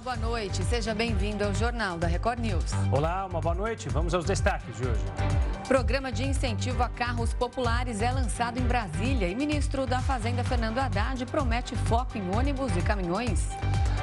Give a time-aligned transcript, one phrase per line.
[0.00, 0.64] Olá, boa noite.
[0.64, 2.64] Seja bem-vindo ao Jornal da Record News.
[2.90, 3.86] Olá, uma boa noite.
[3.90, 5.04] Vamos aos destaques de hoje.
[5.68, 10.78] Programa de incentivo a carros populares é lançado em Brasília e ministro da Fazenda, Fernando
[10.78, 13.50] Haddad, promete foco em ônibus e caminhões.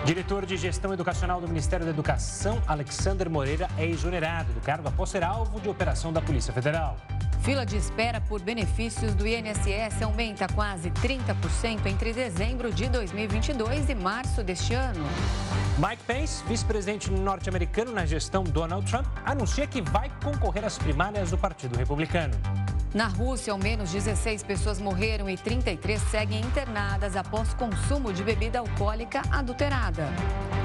[0.06, 5.10] Diretor de Gestão Educacional do Ministério da Educação, Alexander Moreira, é exonerado do cargo após
[5.10, 6.98] ser alvo de operação da Polícia Federal.
[7.42, 13.96] Fila de espera por benefícios do INSS aumenta quase 30% entre dezembro de 2022 e
[13.96, 15.06] março deste ano.
[15.78, 21.38] Mike Pence, vice-presidente norte-americano na gestão Donald Trump, anuncia que vai concorrer às primárias do
[21.38, 22.34] Partido Republicano.
[22.98, 28.58] Na Rússia, ao menos 16 pessoas morreram e 33 seguem internadas após consumo de bebida
[28.58, 30.08] alcoólica adulterada.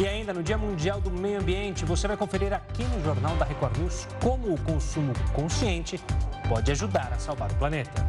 [0.00, 3.44] E ainda no Dia Mundial do Meio Ambiente, você vai conferir aqui no Jornal da
[3.44, 6.00] Record News como o consumo consciente
[6.48, 8.02] pode ajudar a salvar o planeta.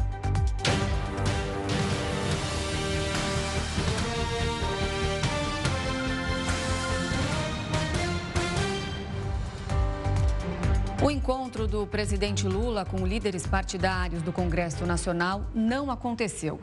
[11.02, 16.60] O encontro do presidente Lula com líderes partidários do Congresso Nacional não aconteceu.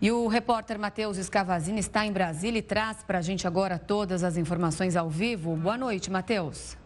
[0.00, 4.24] E o repórter Matheus Escavazini está em Brasília e traz para a gente agora todas
[4.24, 5.54] as informações ao vivo.
[5.54, 6.76] Boa noite, Matheus.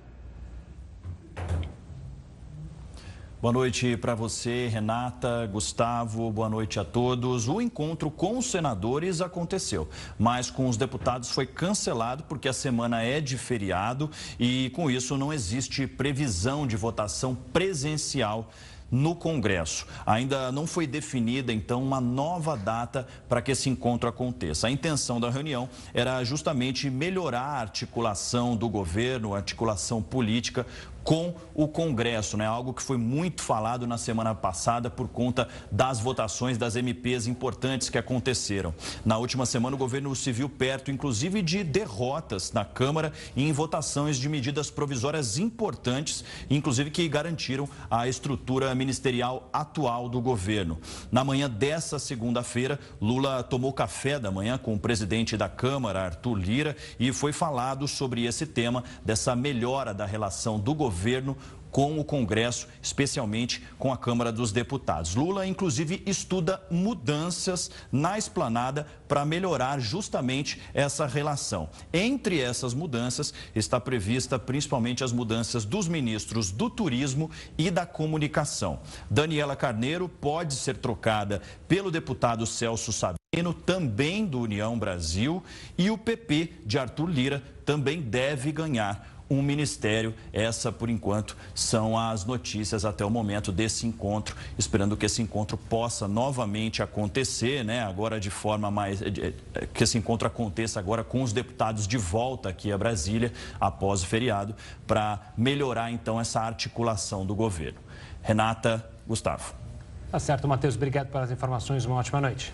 [3.40, 7.48] Boa noite para você, Renata, Gustavo, boa noite a todos.
[7.48, 9.88] O encontro com os senadores aconteceu,
[10.18, 15.16] mas com os deputados foi cancelado porque a semana é de feriado e com isso
[15.16, 18.50] não existe previsão de votação presencial
[18.90, 19.86] no Congresso.
[20.04, 24.66] Ainda não foi definida, então, uma nova data para que esse encontro aconteça.
[24.66, 30.66] A intenção da reunião era justamente melhorar a articulação do governo, a articulação política
[31.02, 32.46] com o Congresso, né?
[32.46, 37.88] Algo que foi muito falado na semana passada por conta das votações das MPs importantes
[37.88, 38.74] que aconteceram.
[39.04, 43.52] Na última semana, o governo se viu perto, inclusive, de derrotas na Câmara e em
[43.52, 50.78] votações de medidas provisórias importantes, inclusive que garantiram a estrutura ministerial atual do governo.
[51.10, 56.34] Na manhã dessa segunda-feira, Lula tomou café da manhã com o presidente da Câmara, Arthur
[56.34, 61.34] Lira, e foi falado sobre esse tema dessa melhora da relação do governo governo
[61.70, 65.14] com o Congresso, especialmente com a Câmara dos Deputados.
[65.14, 71.70] Lula, inclusive, estuda mudanças na esplanada para melhorar justamente essa relação.
[71.92, 78.80] Entre essas mudanças está prevista principalmente as mudanças dos ministros do Turismo e da Comunicação.
[79.08, 85.42] Daniela Carneiro pode ser trocada pelo deputado Celso Sabino, também do União Brasil,
[85.78, 90.12] e o PP de Arthur Lira também deve ganhar um ministério.
[90.32, 95.56] Essa, por enquanto, são as notícias até o momento desse encontro, esperando que esse encontro
[95.56, 97.82] possa novamente acontecer, né?
[97.82, 99.00] Agora de forma mais
[99.72, 104.06] que esse encontro aconteça agora com os deputados de volta aqui a Brasília após o
[104.06, 104.54] feriado,
[104.86, 107.78] para melhorar então essa articulação do governo.
[108.22, 109.54] Renata, Gustavo.
[110.10, 110.74] Tá certo, Matheus.
[110.74, 111.84] Obrigado pelas informações.
[111.84, 112.52] Uma ótima noite.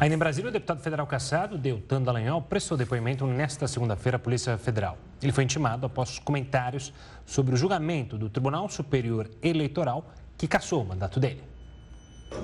[0.00, 4.58] Ainda em Brasília, o deputado federal caçado, Deltan Dallagnol, prestou depoimento nesta segunda-feira à Polícia
[4.58, 4.98] Federal.
[5.24, 6.92] Ele foi intimado após comentários
[7.24, 11.53] sobre o julgamento do Tribunal Superior Eleitoral que cassou o mandato dele.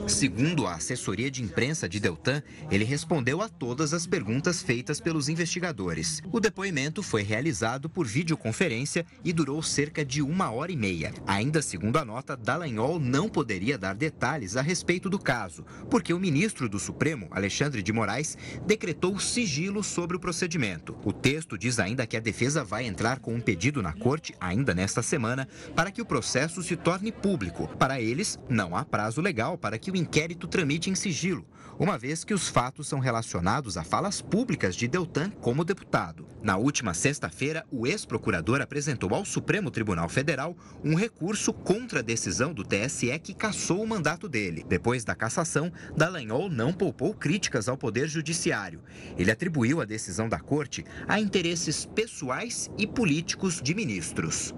[0.06, 5.28] Segundo a assessoria de imprensa de Deltan, ele respondeu a todas as perguntas feitas pelos
[5.28, 6.20] investigadores.
[6.32, 11.12] O depoimento foi realizado por videoconferência e durou cerca de uma hora e meia.
[11.26, 16.20] Ainda segundo a nota, Dallagnol não poderia dar detalhes a respeito do caso, porque o
[16.20, 18.36] ministro do Supremo, Alexandre de Moraes,
[18.66, 20.96] decretou sigilo sobre o procedimento.
[21.04, 24.74] O texto diz ainda que a defesa vai entrar com um pedido na corte, ainda
[24.74, 27.68] nesta semana, para que o processo se torne público.
[27.78, 31.46] Para eles, não há prazo legal para que o inquérito tramite em sigilo,
[31.80, 36.26] uma vez que os fatos são relacionados a falas públicas de Deltan como deputado.
[36.42, 40.54] Na última sexta-feira, o ex-procurador apresentou ao Supremo Tribunal Federal
[40.84, 44.62] um recurso contra a decisão do TSE que cassou o mandato dele.
[44.68, 48.82] Depois da cassação, Dallagnol não poupou críticas ao Poder Judiciário.
[49.16, 54.54] Ele atribuiu a decisão da Corte a interesses pessoais e políticos de ministros.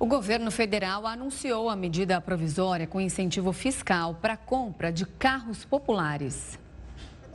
[0.00, 5.64] O governo federal anunciou a medida provisória com incentivo fiscal para a compra de carros
[5.64, 6.56] populares.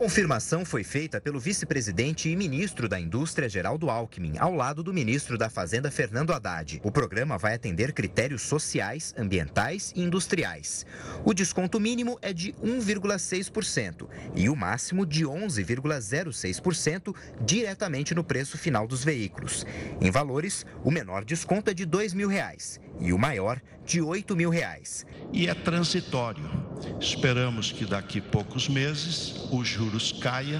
[0.03, 5.37] Confirmação foi feita pelo vice-presidente e ministro da Indústria, Geraldo Alckmin, ao lado do ministro
[5.37, 6.81] da Fazenda, Fernando Haddad.
[6.83, 10.85] O programa vai atender critérios sociais, ambientais e industriais.
[11.23, 18.85] O desconto mínimo é de 1,6% e o máximo de 11,06% diretamente no preço final
[18.85, 19.65] dos veículos.
[20.01, 24.35] Em valores, o menor desconto é de 2 mil reais, e o maior de 8
[24.35, 25.05] mil reais.
[25.31, 26.43] E é transitório.
[26.99, 30.59] Esperamos que daqui a poucos meses os juros caia,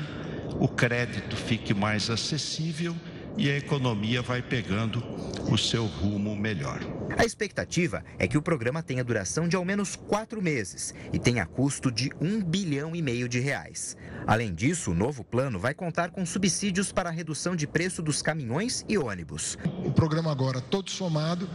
[0.60, 2.96] o crédito fique mais acessível
[3.36, 5.04] e a economia vai pegando
[5.52, 6.80] o seu rumo melhor.
[7.18, 11.48] A expectativa é que o programa tenha duração de ao menos quatro meses e tenha
[11.48, 13.98] custo de um bilhão e meio de reais.
[14.28, 18.22] Além disso, o novo plano vai contar com subsídios para a redução de preço dos
[18.22, 19.58] caminhões e ônibus.
[19.84, 21.50] O programa agora, todo somado,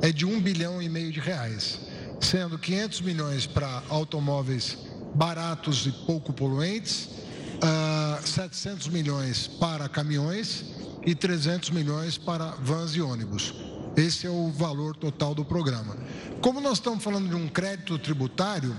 [0.00, 1.80] é de um bilhão e meio de reais,
[2.20, 10.64] sendo 500 milhões para automóveis baratos e pouco poluentes, uh, ah, 700 milhões para caminhões
[11.04, 13.54] e 300 milhões para vans e ônibus.
[13.96, 15.96] Esse é o valor total do programa.
[16.42, 18.76] Como nós estamos falando de um crédito tributário,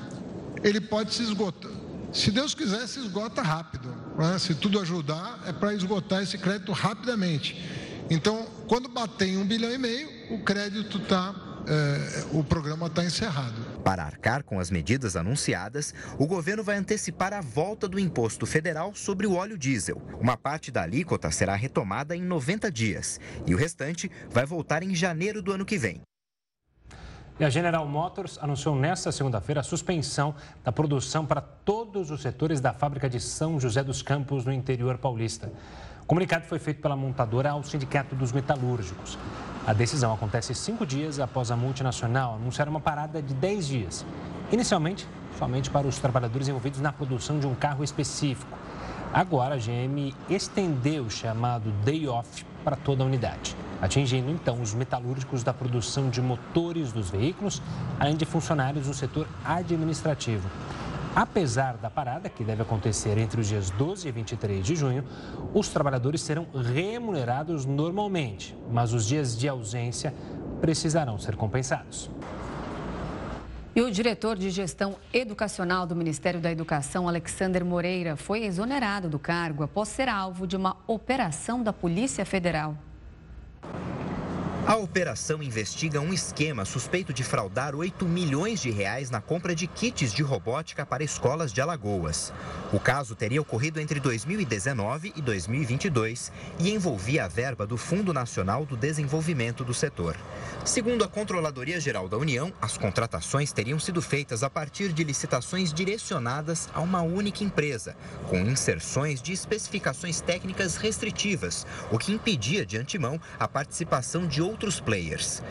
[0.64, 1.72] ele pode se esgotar.
[2.14, 3.90] Se Deus quiser, se esgota rápido.
[4.16, 4.38] Né?
[4.38, 7.60] Se tudo ajudar, é para esgotar esse crédito rapidamente.
[8.10, 11.34] Então, quando bater em um bilhão e meio, o crédito está,
[11.68, 13.56] é, o programa está encerrado.
[13.88, 18.94] Para arcar com as medidas anunciadas, o governo vai antecipar a volta do imposto federal
[18.94, 20.02] sobre o óleo diesel.
[20.20, 24.94] Uma parte da alíquota será retomada em 90 dias e o restante vai voltar em
[24.94, 26.02] janeiro do ano que vem.
[27.40, 30.36] E a General Motors anunciou nesta segunda-feira a suspensão
[30.66, 34.98] da produção para todos os setores da fábrica de São José dos Campos, no interior
[34.98, 35.50] paulista.
[36.04, 39.18] O comunicado foi feito pela montadora ao Sindicato dos Metalúrgicos.
[39.68, 44.06] A decisão acontece cinco dias após a multinacional anunciar uma parada de 10 dias.
[44.50, 45.06] Inicialmente,
[45.38, 48.58] somente para os trabalhadores envolvidos na produção de um carro específico.
[49.14, 54.74] Agora, a GM estendeu o chamado day off para toda a unidade, atingindo então os
[54.74, 57.62] metalúrgicos da produção de motores dos veículos,
[58.00, 60.50] além de funcionários do setor administrativo.
[61.18, 65.04] Apesar da parada, que deve acontecer entre os dias 12 e 23 de junho,
[65.52, 70.14] os trabalhadores serão remunerados normalmente, mas os dias de ausência
[70.62, 72.12] precisarão ser compensados.
[73.76, 79.18] E o diretor de gestão educacional do Ministério da Educação, Alexander Moreira, foi exonerado do
[79.18, 82.78] cargo após ser alvo de uma operação da Polícia Federal.
[84.68, 89.66] A operação investiga um esquema suspeito de fraudar 8 milhões de reais na compra de
[89.66, 92.34] kits de robótica para escolas de Alagoas.
[92.74, 98.66] O caso teria ocorrido entre 2019 e 2022 e envolvia a verba do Fundo Nacional
[98.66, 100.18] do Desenvolvimento do Setor.
[100.66, 105.72] Segundo a Controladoria Geral da União, as contratações teriam sido feitas a partir de licitações
[105.72, 107.96] direcionadas a uma única empresa,
[108.28, 114.57] com inserções de especificações técnicas restritivas, o que impedia de antemão a participação de outros
[114.84, 115.42] players.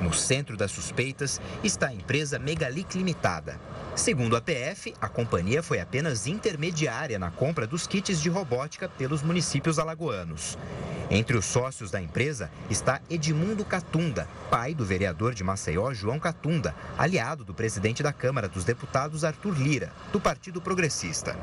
[0.00, 3.60] No centro das suspeitas está a empresa Megalic Limitada.
[3.94, 9.22] Segundo a PF, a companhia foi apenas intermediária na compra dos kits de robótica pelos
[9.22, 10.56] municípios alagoanos.
[11.10, 16.74] Entre os sócios da empresa está Edmundo Catunda, pai do vereador de Maceió, João Catunda,
[16.96, 21.36] aliado do presidente da Câmara dos Deputados, Arthur Lira, do Partido Progressista.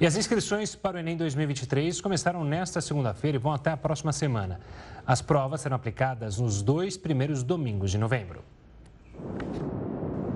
[0.00, 4.12] E as inscrições para o Enem 2023 começaram nesta segunda-feira e vão até a próxima
[4.12, 4.60] semana.
[5.04, 8.44] As provas serão aplicadas nos dois primeiros domingos de novembro.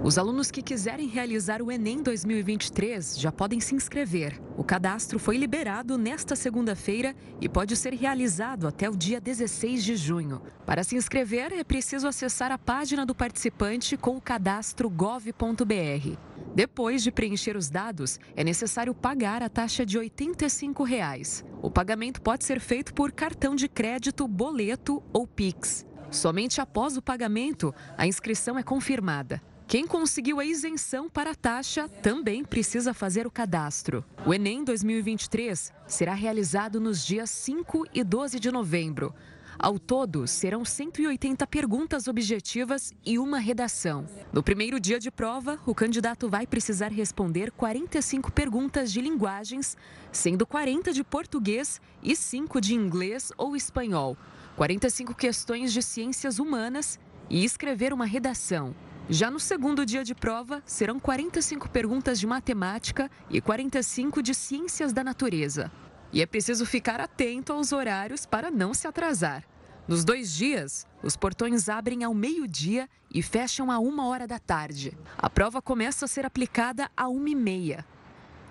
[0.05, 4.43] Os alunos que quiserem realizar o Enem 2023 já podem se inscrever.
[4.57, 9.95] O cadastro foi liberado nesta segunda-feira e pode ser realizado até o dia 16 de
[9.95, 10.43] junho.
[10.67, 16.19] Para se inscrever, é preciso acessar a página do participante com o cadastro gov.br.
[16.53, 21.45] Depois de preencher os dados, é necessário pagar a taxa de 85 reais.
[21.63, 25.87] O pagamento pode ser feito por cartão de crédito, boleto ou Pix.
[26.11, 29.41] Somente após o pagamento, a inscrição é confirmada.
[29.73, 34.05] Quem conseguiu a isenção para a taxa também precisa fazer o cadastro.
[34.27, 39.15] O Enem 2023 será realizado nos dias 5 e 12 de novembro.
[39.59, 44.07] Ao todo, serão 180 perguntas objetivas e uma redação.
[44.31, 49.75] No primeiro dia de prova, o candidato vai precisar responder 45 perguntas de linguagens,
[50.13, 54.19] sendo 40 de português e 5 de inglês ou espanhol,
[54.55, 57.01] 45 questões de ciências humanas
[57.31, 58.75] e escrever uma redação.
[59.11, 64.93] Já no segundo dia de prova, serão 45 perguntas de matemática e 45 de ciências
[64.93, 65.71] da natureza.
[66.13, 69.45] E é preciso ficar atento aos horários para não se atrasar.
[69.89, 74.97] Nos dois dias, os portões abrem ao meio-dia e fecham a uma hora da tarde.
[75.19, 77.85] A prova começa a ser aplicada a uma e meia.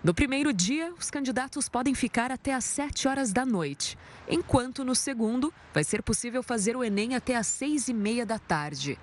[0.03, 4.95] No primeiro dia, os candidatos podem ficar até às 7 horas da noite, enquanto no
[4.95, 8.99] segundo vai ser possível fazer o Enem até às seis e meia da tarde.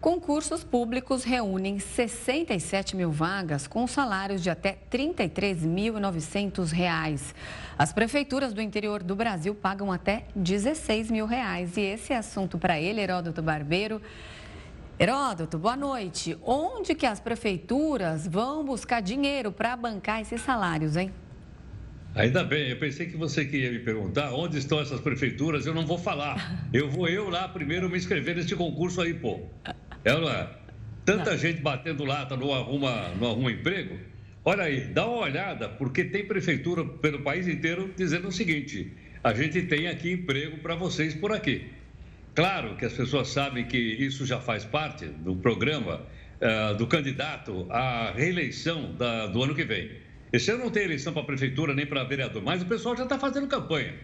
[0.00, 7.34] Concursos públicos reúnem 67 mil vagas com salários de até R$ 33.900.
[7.76, 11.76] As prefeituras do interior do Brasil pagam até 16 mil reais.
[11.76, 14.00] E esse é assunto para ele, Heródoto Barbeiro.
[14.98, 16.34] Heródoto, boa noite.
[16.42, 21.12] Onde que as prefeituras vão buscar dinheiro para bancar esses salários, hein?
[22.14, 25.86] Ainda bem, eu pensei que você queria me perguntar onde estão essas prefeituras, eu não
[25.86, 26.58] vou falar.
[26.72, 29.40] Eu vou eu lá primeiro me inscrever nesse concurso aí, pô.
[30.04, 30.48] É, não é?
[31.04, 31.38] Tanta não.
[31.38, 33.98] gente batendo lata, não arruma, não arruma emprego.
[34.44, 38.92] Olha aí, dá uma olhada, porque tem prefeitura pelo país inteiro dizendo o seguinte:
[39.22, 41.66] a gente tem aqui emprego para vocês por aqui.
[42.34, 46.00] Claro que as pessoas sabem que isso já faz parte do programa
[46.40, 49.90] uh, do candidato à reeleição da, do ano que vem.
[50.32, 53.18] Esse ano não tem eleição para prefeitura nem para vereador, mas o pessoal já está
[53.18, 53.94] fazendo campanha.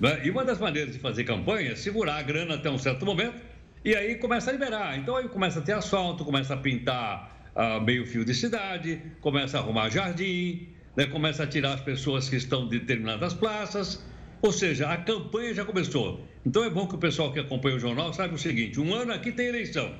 [0.00, 0.22] Né?
[0.24, 3.51] E uma das maneiras de fazer campanha é segurar a grana até um certo momento
[3.84, 4.98] e aí começa a liberar.
[4.98, 9.58] Então aí começa a ter asfalto, começa a pintar uh, meio fio de cidade, começa
[9.58, 11.06] a arrumar jardim, né?
[11.06, 14.04] começa a tirar as pessoas que estão de determinadas praças.
[14.40, 16.26] Ou seja, a campanha já começou.
[16.44, 19.12] Então é bom que o pessoal que acompanha o jornal saiba o seguinte: um ano
[19.12, 19.94] aqui tem eleição,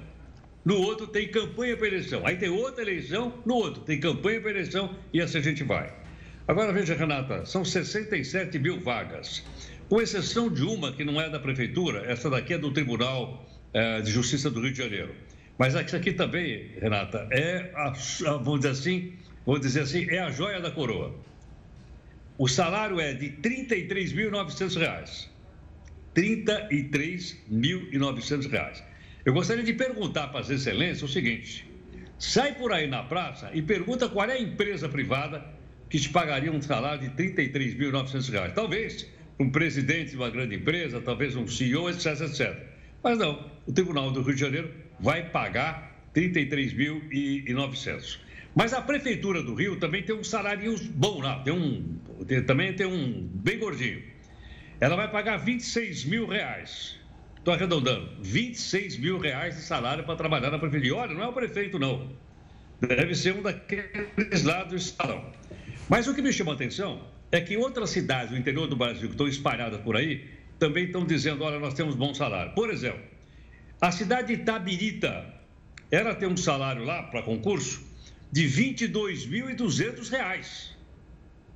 [0.64, 4.50] no outro tem campanha para eleição, aí tem outra eleição, no outro tem campanha para
[4.50, 5.92] eleição e assim a gente vai.
[6.48, 9.44] Agora veja, Renata, são 67 mil vagas,
[9.88, 13.46] com exceção de uma que não é da prefeitura, essa daqui é do Tribunal
[14.04, 15.14] de Justiça do Rio de Janeiro.
[15.58, 17.92] Mas essa aqui também, Renata, é, a,
[18.38, 19.14] vamos dizer assim,
[19.46, 21.14] vamos dizer assim, é a joia da coroa.
[22.38, 25.28] O salário é de R$ 33.900.
[26.16, 28.82] R$ 33.900.
[29.24, 31.64] Eu gostaria de perguntar para as excelências o seguinte:
[32.18, 35.44] sai por aí na praça e pergunta qual é a empresa privada
[35.88, 38.52] que te pagaria um salário de R$ 33.900.
[38.52, 42.71] Talvez um presidente de uma grande empresa, talvez um CEO, etc, etc.
[43.02, 48.18] Mas não, o Tribunal do Rio de Janeiro vai pagar R$ 33.900.
[48.54, 52.72] Mas a Prefeitura do Rio também tem um salário bom lá, tem um, tem, também
[52.74, 54.02] tem um bem gordinho.
[54.78, 56.96] Ela vai pagar 26 mil reais.
[57.38, 60.94] Estou arredondando, 26 mil reais de salário para trabalhar na prefeitura.
[60.94, 62.12] olha, não é o prefeito, não.
[62.80, 65.32] Deve ser um daqueles lá do salão.
[65.88, 69.08] Mas o que me chama a atenção é que outras cidades do interior do Brasil
[69.08, 70.28] que estão espalhadas por aí
[70.62, 72.52] também estão dizendo, olha, nós temos bom salário.
[72.54, 73.02] Por exemplo,
[73.80, 75.26] a cidade de Itabirita,
[75.90, 77.82] ela tem um salário lá para concurso
[78.30, 80.70] de R$ 22.200.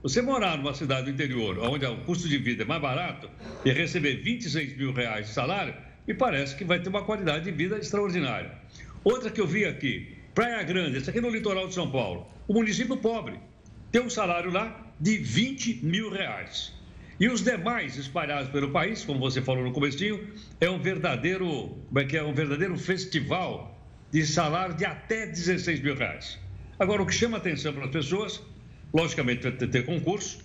[0.03, 3.31] Você morar numa cidade do interior, onde o custo de vida é mais barato,
[3.65, 7.53] e receber 26 mil reais de salário, me parece que vai ter uma qualidade de
[7.53, 8.59] vida extraordinária.
[9.05, 12.55] Outra que eu vi aqui, Praia Grande, essa aqui no litoral de São Paulo, o
[12.55, 13.39] município pobre,
[13.93, 16.76] tem um salário lá de 20 mil reais.
[17.19, 20.29] E os demais espalhados pelo país, como você falou no comecinho,
[20.61, 23.75] é um verdadeiro, como é que é, um verdadeiro festival
[24.13, 26.39] de salário de até 16 mil reais.
[26.79, 28.43] Agora, o que chama atenção para as pessoas,
[28.93, 30.45] logicamente, vai ter, ter concurso,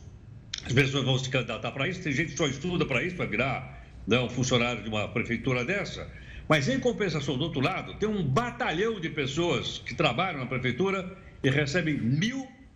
[0.65, 3.25] as pessoas vão se candidatar para isso, tem gente que só estuda para isso, para
[3.25, 6.09] virar né, um funcionário de uma prefeitura dessa.
[6.47, 11.17] Mas, em compensação, do outro lado, tem um batalhão de pessoas que trabalham na prefeitura
[11.43, 11.97] e recebem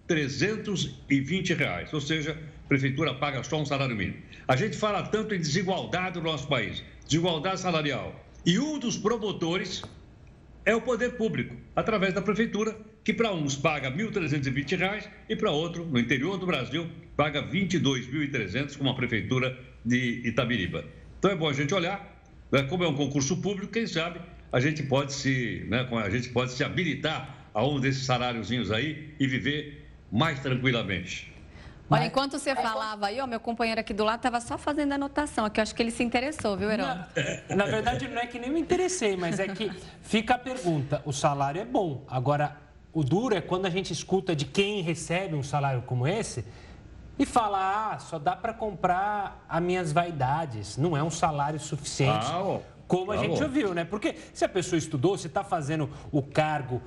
[0.08, 2.32] R$ 1.320, ou seja,
[2.66, 4.18] a prefeitura paga só um salário mínimo.
[4.48, 8.24] A gente fala tanto em desigualdade no nosso país, desigualdade salarial.
[8.46, 9.82] E um dos promotores
[10.66, 15.52] é o poder público, através da prefeitura, que para uns paga R$ 1.320 e para
[15.52, 20.86] outro, no interior do Brasil, paga R$ 22.300, como a prefeitura de Itabiriba.
[21.20, 24.20] Então é bom a gente olhar, né, como é um concurso público, quem sabe
[24.52, 29.14] a gente pode se, né, a gente pode se habilitar a um desses saláriozinhos aí
[29.20, 31.34] e viver mais tranquilamente.
[31.90, 35.48] Olha, enquanto você falava aí, ó, meu companheiro aqui do lado estava só fazendo anotação,
[35.50, 36.88] que eu acho que ele se interessou, viu, Herói?
[37.56, 39.72] Na verdade, não é que nem me interessei, mas é que
[40.02, 42.04] fica a pergunta: o salário é bom.
[42.08, 42.58] Agora,
[42.92, 46.44] o duro é quando a gente escuta de quem recebe um salário como esse
[47.20, 52.26] e fala: ah, só dá para comprar as minhas vaidades, não é um salário suficiente.
[52.30, 53.84] Ah, como a gente ouviu, né?
[53.84, 56.82] Porque se a pessoa estudou, se está fazendo o cargo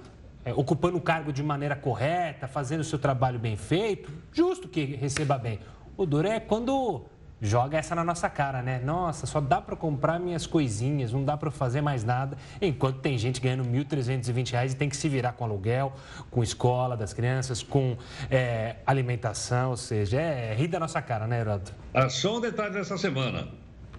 [0.48, 4.84] é, ocupando o cargo de maneira correta, fazendo o seu trabalho bem feito, justo que
[4.84, 5.60] receba bem.
[5.94, 7.04] O duro é quando
[7.40, 8.80] joga essa na nossa cara, né?
[8.82, 13.18] Nossa, só dá para comprar minhas coisinhas, não dá para fazer mais nada, enquanto tem
[13.18, 15.92] gente ganhando R$ 1.320 e tem que se virar com aluguel,
[16.30, 17.96] com escola das crianças, com
[18.30, 21.74] é, alimentação, ou seja, é, é rir da nossa cara, né, Heródoto?
[21.92, 23.48] Ah, só um detalhe dessa semana.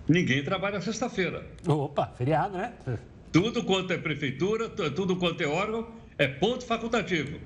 [0.07, 1.45] Ninguém trabalha sexta-feira.
[1.67, 2.73] Opa, feriado, né?
[3.31, 5.87] Tudo quanto é prefeitura, tudo quanto é órgão,
[6.19, 7.39] é ponto facultativo.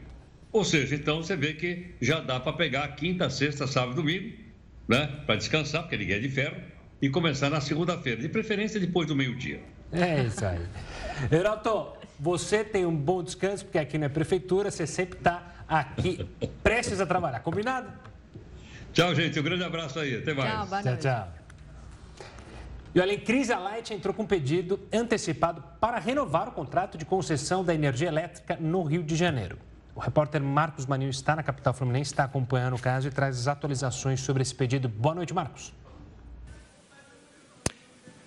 [0.51, 4.35] Ou seja, então você vê que já dá para pegar quinta, sexta, sábado, domingo,
[4.87, 5.21] né?
[5.25, 6.57] Para descansar, porque ninguém é de ferro,
[7.01, 9.61] e começar na segunda-feira, de preferência depois do meio-dia.
[9.91, 10.59] É isso aí.
[11.31, 16.27] Heroto, você tem um bom descanso, porque aqui na prefeitura você sempre está aqui
[16.63, 17.39] prestes a trabalhar.
[17.39, 17.89] Combinado?
[18.93, 19.39] Tchau, gente.
[19.39, 20.17] Um grande abraço aí.
[20.17, 20.69] Até mais.
[20.69, 21.42] Tchau, tchau, tchau.
[22.95, 26.95] E olha, em crise, a Light entrou com um pedido antecipado para renovar o contrato
[26.95, 29.57] de concessão da energia elétrica no Rio de Janeiro.
[29.95, 33.47] O repórter Marcos Maninho está na capital fluminense, está acompanhando o caso e traz as
[33.47, 34.87] atualizações sobre esse pedido.
[34.87, 35.73] Boa noite, Marcos.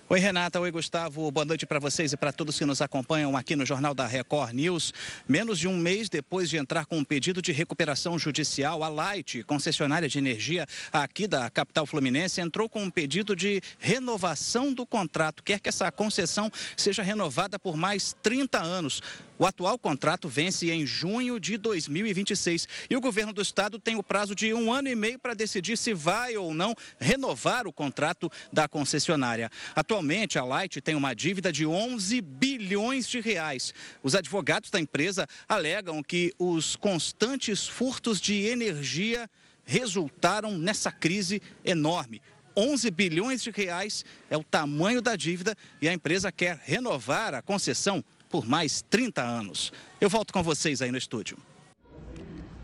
[0.09, 0.57] Oi, Renata.
[0.61, 1.29] Oi, Gustavo.
[1.29, 4.53] Boa noite para vocês e para todos que nos acompanham aqui no Jornal da Record
[4.53, 4.93] News.
[5.27, 9.43] Menos de um mês depois de entrar com um pedido de recuperação judicial, a Light,
[9.43, 15.43] concessionária de energia aqui da capital fluminense, entrou com um pedido de renovação do contrato.
[15.43, 19.01] Quer que essa concessão seja renovada por mais 30 anos.
[19.39, 24.01] O atual contrato vence em junho de 2026 e o governo do estado tem o
[24.01, 28.31] prazo de um ano e meio para decidir se vai ou não renovar o contrato
[28.51, 29.51] da concessionária.
[29.75, 33.73] Atualmente, a Light tem uma dívida de 11 bilhões de reais.
[34.01, 39.29] Os advogados da empresa alegam que os constantes furtos de energia
[39.65, 42.21] resultaram nessa crise enorme.
[42.55, 47.41] 11 bilhões de reais é o tamanho da dívida e a empresa quer renovar a
[47.43, 49.71] concessão por mais 30 anos.
[49.99, 51.37] Eu volto com vocês aí no estúdio.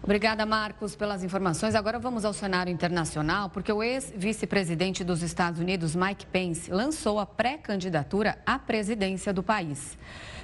[0.04, 1.76] Obrigada, Marcos, pelas informações.
[1.76, 7.26] Agora vamos ao cenário internacional, porque o ex-vice-presidente dos Estados Unidos, Mike Pence, lançou a
[7.26, 9.98] pré-candidatura à presidência do país.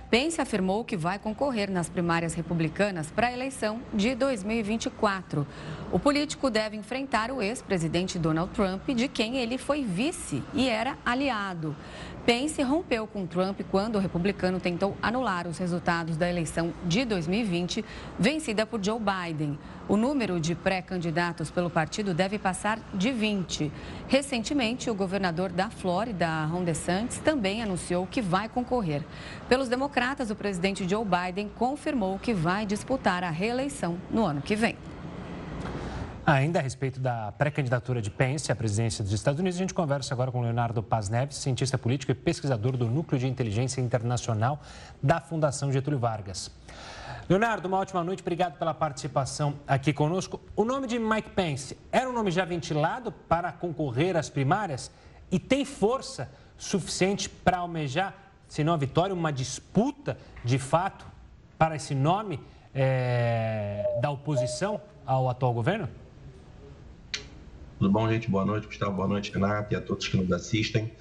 [0.10, 5.46] Pence afirmou que vai concorrer nas primárias republicanas para a eleição de 2024.
[5.92, 10.98] O político deve enfrentar o ex-presidente Donald Trump, de quem ele foi vice e era
[11.06, 11.76] aliado.
[12.26, 17.86] Pence rompeu com Trump quando o republicano tentou anular os resultados da eleição de 2020,
[18.18, 19.60] vencida por Joe Biden.
[19.90, 23.72] O número de pré-candidatos pelo partido deve passar de 20.
[24.08, 29.04] Recentemente, o governador da Flórida, Ron DeSantis, também anunciou que vai concorrer.
[29.48, 34.56] Pelos democratas, o presidente Joe Biden confirmou que vai disputar a reeleição no ano que
[34.56, 34.78] vem.
[36.24, 40.14] Ainda a respeito da pré-candidatura de Pence à presidência dos Estados Unidos, a gente conversa
[40.14, 44.62] agora com Leonardo Paz Neves, cientista político e pesquisador do Núcleo de Inteligência Internacional
[45.02, 46.52] da Fundação Getúlio Vargas.
[47.30, 50.42] Leonardo, uma ótima noite, obrigado pela participação aqui conosco.
[50.56, 54.90] O nome de Mike Pence era um nome já ventilado para concorrer às primárias
[55.32, 58.16] e tem força suficiente para almejar,
[58.48, 61.06] se não a vitória, uma disputa de fato
[61.56, 62.40] para esse nome
[62.74, 65.88] é, da oposição ao atual governo?
[67.78, 68.28] Tudo bom, gente?
[68.28, 68.94] Boa noite, Gustavo.
[68.94, 70.92] Boa noite, Renato, e a todos que nos assistem.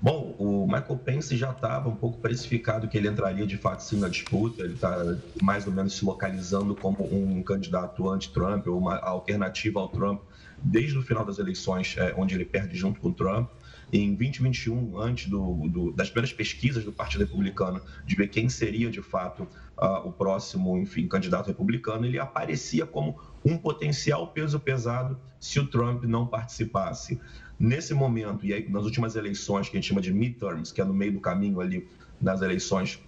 [0.00, 3.98] Bom, o Michael Pence já estava um pouco precificado que ele entraria de fato sim
[3.98, 4.62] na disputa.
[4.62, 9.88] Ele está mais ou menos se localizando como um candidato anti-Trump ou uma alternativa ao
[9.88, 10.20] Trump
[10.62, 13.48] desde o final das eleições, é, onde ele perde junto com o Trump.
[13.96, 18.90] Em 2021, antes do, do, das primeiras pesquisas do Partido Republicano, de ver quem seria
[18.90, 19.44] de fato
[19.78, 25.68] uh, o próximo, enfim, candidato republicano, ele aparecia como um potencial peso pesado se o
[25.68, 27.20] Trump não participasse.
[27.56, 30.84] Nesse momento, e aí nas últimas eleições, que a gente chama de midterms, que é
[30.84, 31.86] no meio do caminho ali
[32.20, 32.98] das eleições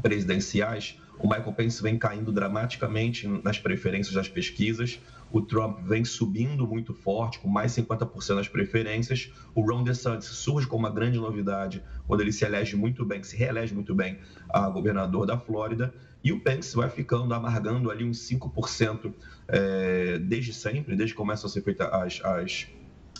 [0.00, 5.00] presidenciais, o Michael Pence vem caindo dramaticamente nas preferências das pesquisas.
[5.32, 9.30] O Trump vem subindo muito forte, com mais 50% das preferências.
[9.54, 13.36] O Ron DeSantis surge como uma grande novidade quando ele se elege muito bem, se
[13.36, 15.92] reelege muito bem a governador da Flórida.
[16.22, 19.12] E o Pence vai ficando, amargando ali uns 5%
[19.48, 22.66] é, desde sempre, desde que começam a ser feitas as, as,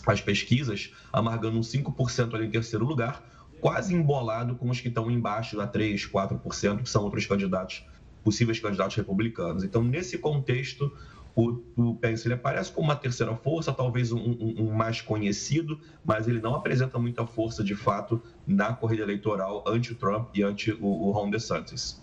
[0.07, 3.23] as pesquisas, amargando uns 5% ali em terceiro lugar,
[3.59, 7.83] quase embolado com os que estão embaixo, a 3%, 4%, que são outros candidatos,
[8.23, 9.63] possíveis candidatos republicanos.
[9.63, 10.91] Então, nesse contexto,
[11.35, 15.79] o, o Pence ele aparece como uma terceira força, talvez um, um, um, mais conhecido,
[16.03, 20.85] mas ele não apresenta muita força de fato na corrida eleitoral anti-Trump e anti o,
[20.85, 22.01] o Ron DeSantis.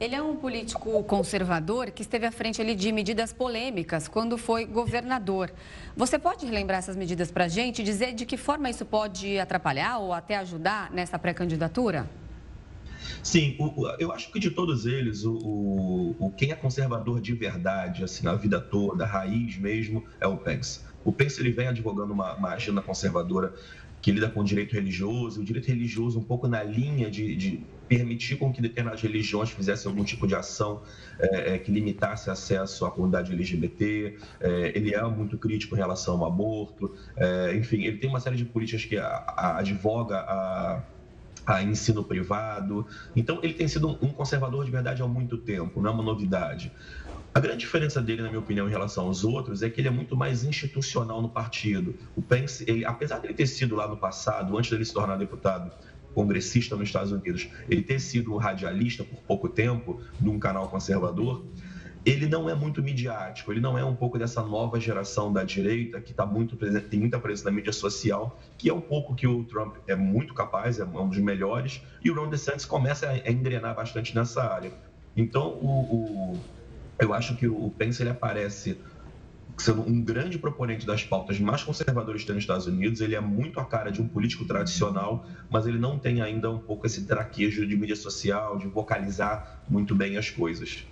[0.00, 4.64] Ele é um político conservador que esteve à frente ali de medidas polêmicas quando foi
[4.64, 5.50] governador.
[5.96, 9.98] Você pode relembrar essas medidas para a gente dizer de que forma isso pode atrapalhar
[9.98, 12.08] ou até ajudar nessa pré-candidatura?
[13.22, 17.32] Sim, o, eu acho que de todos eles, o, o, o, quem é conservador de
[17.34, 20.80] verdade, assim, na vida toda, raiz mesmo, é o Pence.
[21.04, 23.54] O Pence ele vem advogando uma, uma agenda conservadora
[24.00, 27.64] que lida com o direito religioso, o direito religioso um pouco na linha de, de
[27.88, 30.82] permitir com que determinadas religiões fizessem algum tipo de ação
[31.18, 34.16] é, é, que limitasse acesso à comunidade LGBT.
[34.40, 36.94] É, ele é muito crítico em relação ao aborto.
[37.16, 40.82] É, enfim, ele tem uma série de políticas que a, a, advoga a,
[41.54, 42.86] a ensino privado.
[43.16, 46.72] Então, ele tem sido um conservador de verdade há muito tempo, não é uma novidade.
[47.34, 49.90] A grande diferença dele, na minha opinião, em relação aos outros, é que ele é
[49.90, 51.94] muito mais institucional no partido.
[52.16, 55.16] O Pence, ele, apesar de ele ter sido lá no passado, antes dele se tornar
[55.16, 55.70] deputado,
[56.14, 61.46] congressista nos Estados Unidos, ele ter sido radialista por pouco tempo num canal conservador,
[62.08, 66.00] ele não é muito midiático, ele não é um pouco dessa nova geração da direita
[66.00, 69.26] que está muito presente, tem muita presença na mídia social, que é um pouco que
[69.26, 73.30] o Trump é muito capaz, é um dos melhores, e o Ron DeSantis começa a
[73.30, 74.72] engrenar bastante nessa área.
[75.14, 76.40] Então, o, o
[76.98, 78.80] eu acho que o Pence ele aparece
[79.56, 83.00] sendo um grande proponente das pautas mais conservadoras que tem nos Estados Unidos.
[83.00, 86.58] Ele é muito a cara de um político tradicional, mas ele não tem ainda um
[86.58, 90.86] pouco esse traquejo de mídia social, de vocalizar muito bem as coisas.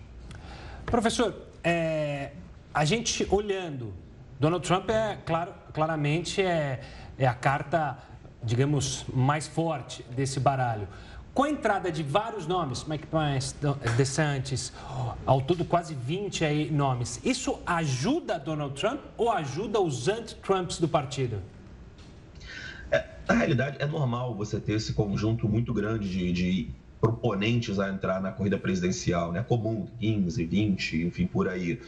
[0.86, 2.30] Professor, é,
[2.72, 3.92] a gente olhando,
[4.38, 6.80] Donald Trump é claro, claramente é,
[7.18, 7.98] é a carta,
[8.40, 10.86] digamos, mais forte desse baralho.
[11.34, 13.52] Com a entrada de vários nomes, Mike Pence,
[13.96, 14.72] DeSantis,
[15.26, 20.86] ao todo quase 20 aí nomes, isso ajuda Donald Trump ou ajuda os anti-Trumps do
[20.86, 21.42] partido?
[22.92, 26.70] É, na realidade, é normal você ter esse conjunto muito grande de, de
[27.00, 29.42] proponentes a entrar na corrida presidencial, né?
[29.42, 31.80] Comum, 15, 20, enfim, por aí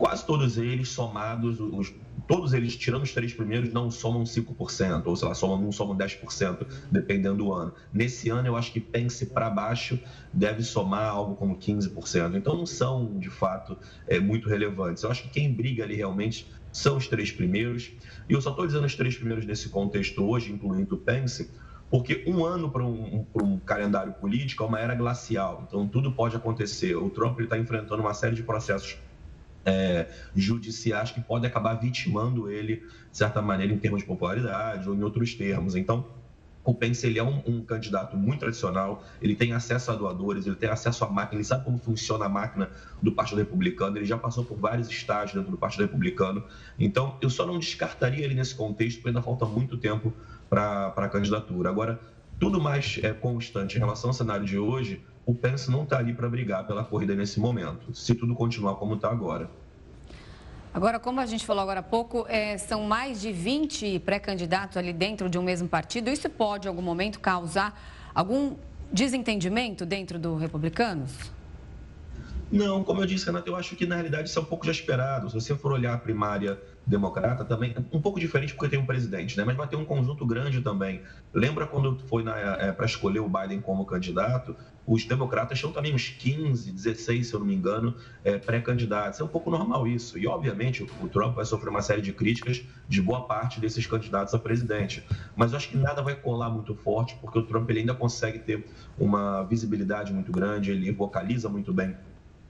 [0.00, 1.92] quase todos eles somados, os,
[2.26, 5.94] todos eles, tirando os três primeiros, não somam 5%, ou sei lá, somam, não somam
[5.94, 7.74] 10%, dependendo do ano.
[7.92, 10.00] Nesse ano, eu acho que pense para baixo
[10.32, 12.34] deve somar algo como 15%.
[12.34, 13.76] Então, não são, de fato,
[14.08, 15.02] é, muito relevantes.
[15.02, 17.92] Eu acho que quem briga ali realmente são os três primeiros.
[18.26, 21.50] E eu só estou dizendo os três primeiros nesse contexto hoje, incluindo o Pence,
[21.90, 25.64] porque um ano para um, um, calendário político é uma era glacial.
[25.66, 26.94] Então, tudo pode acontecer.
[26.94, 28.96] O Trump está enfrentando uma série de processos
[29.64, 32.76] é, judiciais que podem acabar vitimando ele,
[33.10, 35.74] de certa maneira, em termos de popularidade ou em outros termos.
[35.74, 36.06] Então,
[36.62, 40.56] o Pence ele é um, um, candidato muito tradicional, ele tem acesso a doadores, ele
[40.56, 42.70] tem acesso à máquina, ele sabe como funciona a máquina
[43.02, 46.44] do Partido Republicano, ele já passou por vários estágios dentro do Partido Republicano.
[46.78, 50.12] Então, eu só não descartaria ele nesse contexto, porque ainda falta muito tempo
[50.50, 51.70] para a candidatura.
[51.70, 52.00] Agora,
[52.38, 56.12] tudo mais é constante em relação ao cenário de hoje, o Pence não está ali
[56.12, 59.48] para brigar pela corrida nesse momento, se tudo continuar como está agora.
[60.72, 64.92] Agora, como a gente falou agora há pouco, é, são mais de 20 pré-candidatos ali
[64.92, 66.10] dentro de um mesmo partido.
[66.10, 67.80] Isso pode, em algum momento, causar
[68.14, 68.56] algum
[68.92, 71.12] desentendimento dentro do Republicanos?
[72.50, 74.72] Não, como eu disse, Renato, eu acho que na realidade isso é um pouco já
[74.72, 75.28] esperado.
[75.28, 76.58] Se você for olhar a primária
[76.90, 79.44] democrata, também um pouco diferente porque tem um presidente, né?
[79.44, 81.00] Mas vai ter um conjunto grande também.
[81.32, 82.24] Lembra quando foi
[82.58, 84.54] é, para escolher o Biden como candidato?
[84.86, 89.20] Os democratas tinham também uns 15, 16, se eu não me engano, é, pré-candidatos.
[89.20, 90.18] É um pouco normal isso.
[90.18, 94.34] E, obviamente, o Trump vai sofrer uma série de críticas de boa parte desses candidatos
[94.34, 95.06] a presidente.
[95.36, 98.40] Mas eu acho que nada vai colar muito forte, porque o Trump ele ainda consegue
[98.40, 98.66] ter
[98.98, 101.94] uma visibilidade muito grande, ele vocaliza muito bem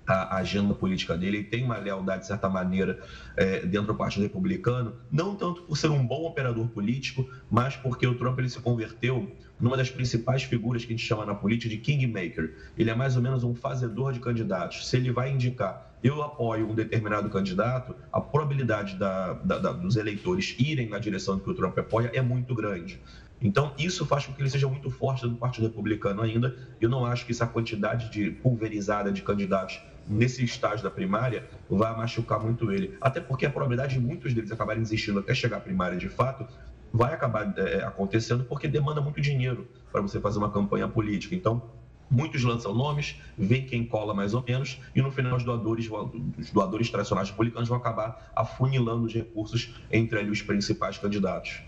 [0.07, 2.99] a agenda política dele, ele tem uma lealdade, de certa maneira,
[3.37, 8.07] é, dentro do Partido Republicano, não tanto por ser um bom operador político, mas porque
[8.07, 11.69] o Trump ele se converteu numa das principais figuras que a gente chama na política
[11.69, 12.55] de kingmaker.
[12.77, 14.89] Ele é mais ou menos um fazedor de candidatos.
[14.89, 19.97] Se ele vai indicar eu apoio um determinado candidato, a probabilidade da, da, da, dos
[19.97, 23.01] eleitores irem na direção que o Trump apoia é muito grande.
[23.41, 26.55] Então, isso faz com que ele seja muito forte no Partido Republicano ainda.
[26.81, 31.97] Eu não acho que essa quantidade de pulverizada de candidatos nesse estágio da primária vai
[31.97, 32.95] machucar muito ele.
[33.01, 36.47] Até porque a probabilidade de muitos deles acabarem desistindo até chegar à primária de fato
[36.93, 41.35] vai acabar é, acontecendo porque demanda muito dinheiro para você fazer uma campanha política.
[41.35, 41.63] Então,
[42.11, 45.89] muitos lançam nomes, vem quem cola mais ou menos, e no final os doadores,
[46.37, 51.63] os doadores tradicionais republicanos vão acabar afunilando os recursos entre ali os principais candidatos.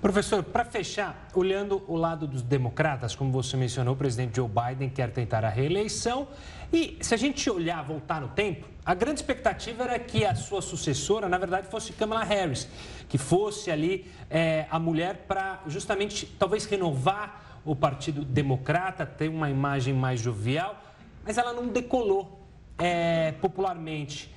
[0.00, 4.88] Professor, para fechar, olhando o lado dos democratas, como você mencionou, o presidente Joe Biden
[4.88, 6.28] quer tentar a reeleição.
[6.72, 10.62] E se a gente olhar, voltar no tempo, a grande expectativa era que a sua
[10.62, 12.68] sucessora, na verdade, fosse Kamala Harris,
[13.08, 19.50] que fosse ali é, a mulher para justamente talvez renovar o Partido Democrata, ter uma
[19.50, 20.80] imagem mais jovial,
[21.24, 22.46] mas ela não decolou
[22.78, 24.32] é, popularmente.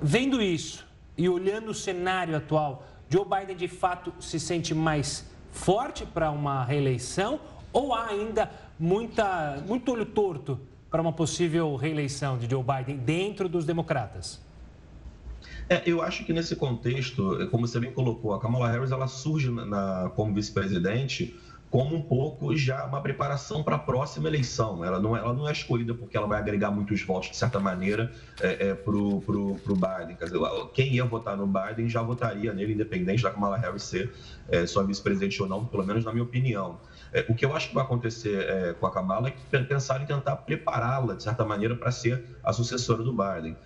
[0.00, 0.86] Vendo isso
[1.18, 6.64] e olhando o cenário atual, Joe Biden de fato se sente mais forte para uma
[6.64, 7.40] reeleição
[7.72, 10.58] ou há ainda muita, muito olho torto
[10.90, 14.40] para uma possível reeleição de Joe Biden dentro dos democratas?
[15.68, 19.50] É, eu acho que nesse contexto, como você bem colocou, a Kamala Harris ela surge
[19.50, 21.38] na, como vice-presidente
[21.74, 24.84] como um pouco já uma preparação para a próxima eleição.
[24.84, 27.58] Ela não, é, ela não é escolhida porque ela vai agregar muitos votos, de certa
[27.58, 30.14] maneira, é, é, para o Biden.
[30.16, 30.38] Quer dizer,
[30.72, 34.12] quem ia votar no Biden já votaria nele, independente da Kamala Harris ser
[34.48, 36.78] é, sua vice-presidente ou não, pelo menos na minha opinião.
[37.12, 40.06] É, o que eu acho que vai acontecer é, com a Kamala é pensar em
[40.06, 43.56] tentar prepará-la, de certa maneira, para ser a sucessora do Biden.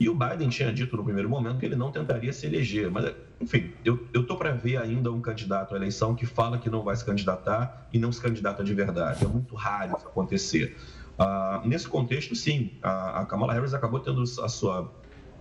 [0.00, 2.90] E o Biden tinha dito no primeiro momento que ele não tentaria se eleger.
[2.90, 6.82] Mas, enfim, eu estou para ver ainda um candidato à eleição que fala que não
[6.82, 9.24] vai se candidatar e não se candidata de verdade.
[9.24, 10.76] É muito raro isso acontecer.
[11.18, 14.92] Uh, nesse contexto, sim, a, a Kamala Harris acabou tendo a sua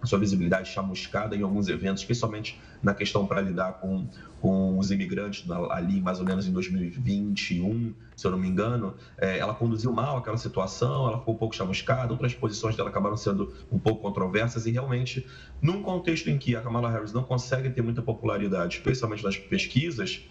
[0.06, 4.08] sua visibilidade chamuscada em alguns eventos, especialmente na questão para lidar com,
[4.40, 8.96] com os imigrantes ali mais ou menos em 2021, se eu não me engano.
[9.18, 13.18] É, ela conduziu mal aquela situação, ela ficou um pouco chamuscada, outras posições dela acabaram
[13.18, 15.26] sendo um pouco controversas e realmente,
[15.62, 20.28] num contexto em que a Kamala Harris não consegue ter muita popularidade, especialmente nas pesquisas,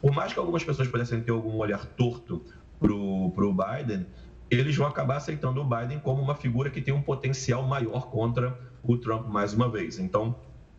[0.00, 2.44] por mais que algumas pessoas pudessem ter algum olhar torto
[2.78, 4.06] para o Biden,
[4.50, 8.58] eles vão acabar aceitando o Biden como uma figura que tem um potencial maior contra
[8.92, 9.98] o Trump mais uma vez.
[9.98, 10.34] Então,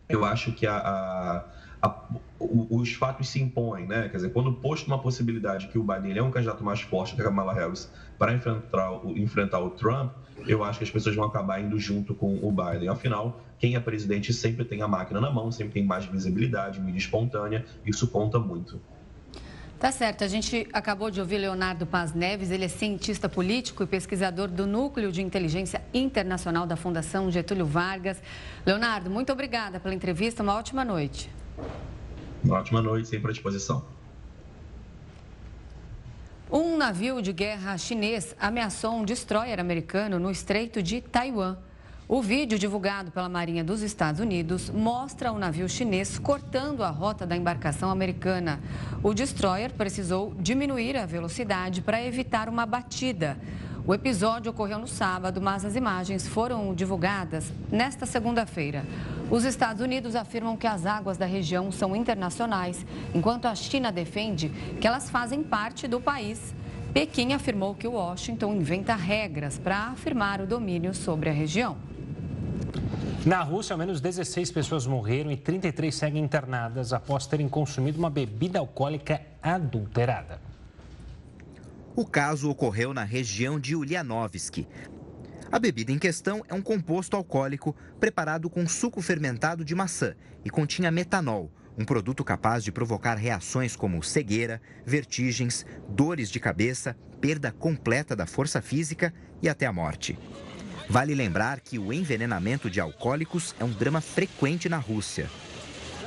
[0.08, 1.44] eu acho que a, a,
[1.80, 2.04] a,
[2.38, 4.08] os fatos se impõem, né?
[4.08, 7.20] Quer dizer, quando posto uma possibilidade que o Biden é um candidato mais forte que
[7.20, 10.12] a Kamala Harris para enfrentar, enfrentar o Trump,
[10.46, 12.88] eu acho que as pessoas vão acabar indo junto com o Biden.
[12.88, 16.98] Afinal, quem é presidente sempre tem a máquina na mão, sempre tem mais visibilidade, mídia
[16.98, 18.80] espontânea, isso conta muito.
[19.80, 20.22] Tá certo.
[20.22, 24.66] A gente acabou de ouvir Leonardo Paz Neves, ele é cientista político e pesquisador do
[24.66, 28.22] Núcleo de Inteligência Internacional da Fundação Getúlio Vargas.
[28.66, 30.42] Leonardo, muito obrigada pela entrevista.
[30.42, 31.30] Uma ótima noite.
[32.44, 33.82] Uma ótima noite, sempre à disposição.
[36.52, 41.56] Um navio de guerra chinês ameaçou um destroyer americano no Estreito de Taiwan.
[42.12, 47.24] O vídeo divulgado pela Marinha dos Estados Unidos mostra o navio chinês cortando a rota
[47.24, 48.58] da embarcação americana.
[49.00, 53.38] O destroyer precisou diminuir a velocidade para evitar uma batida.
[53.86, 58.84] O episódio ocorreu no sábado, mas as imagens foram divulgadas nesta segunda-feira.
[59.30, 64.48] Os Estados Unidos afirmam que as águas da região são internacionais, enquanto a China defende
[64.80, 66.56] que elas fazem parte do país.
[66.92, 71.88] Pequim afirmou que Washington inventa regras para afirmar o domínio sobre a região.
[73.24, 78.08] Na Rússia, ao menos 16 pessoas morreram e 33 seguem internadas após terem consumido uma
[78.08, 80.40] bebida alcoólica adulterada.
[81.94, 84.66] O caso ocorreu na região de Ulyanovsky.
[85.52, 90.48] A bebida em questão é um composto alcoólico preparado com suco fermentado de maçã e
[90.48, 97.52] continha metanol, um produto capaz de provocar reações como cegueira, vertigens, dores de cabeça, perda
[97.52, 100.18] completa da força física e até a morte.
[100.90, 105.30] Vale lembrar que o envenenamento de alcoólicos é um drama frequente na Rússia.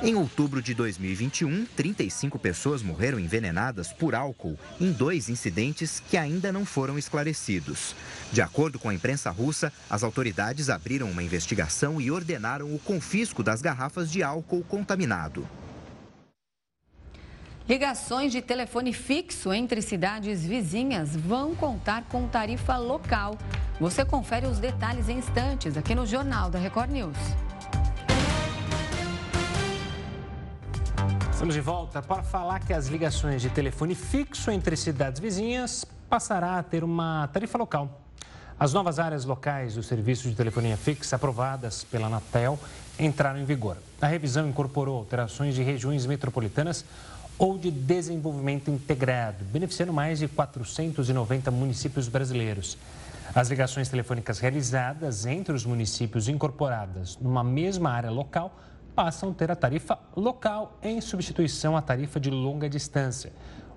[0.02, 6.52] Em outubro de 2021, 35 pessoas morreram envenenadas por álcool em dois incidentes que ainda
[6.52, 7.96] não foram esclarecidos.
[8.30, 13.42] De acordo com a imprensa russa, as autoridades abriram uma investigação e ordenaram o confisco
[13.42, 15.48] das garrafas de álcool contaminado.
[17.66, 23.38] Ligações de telefone fixo entre cidades vizinhas vão contar com tarifa local.
[23.80, 27.16] Você confere os detalhes em instantes aqui no Jornal da Record News.
[31.32, 36.58] Estamos de volta para falar que as ligações de telefone fixo entre cidades vizinhas passará
[36.58, 38.02] a ter uma tarifa local.
[38.60, 42.58] As novas áreas locais do serviço de telefonia fixa aprovadas pela Anatel
[42.98, 43.78] entraram em vigor.
[44.00, 46.84] A revisão incorporou alterações de regiões metropolitanas
[47.38, 52.78] ou de desenvolvimento integrado, beneficiando mais de 490 municípios brasileiros.
[53.34, 58.56] As ligações telefônicas realizadas entre os municípios incorporadas numa mesma área local
[58.94, 63.32] passam a ter a tarifa local em substituição à tarifa de longa distância,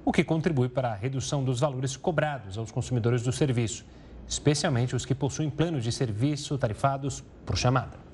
[0.05, 3.83] o que contribui para a redução dos valores cobrados aos consumidores do serviço,
[4.27, 8.06] especialmente os que possuem planos de serviço tarifados por chamada.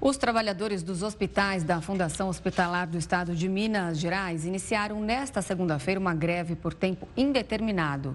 [0.00, 5.98] Os trabalhadores dos hospitais da Fundação Hospitalar do Estado de Minas Gerais iniciaram nesta segunda-feira
[5.98, 8.14] uma greve por tempo indeterminado.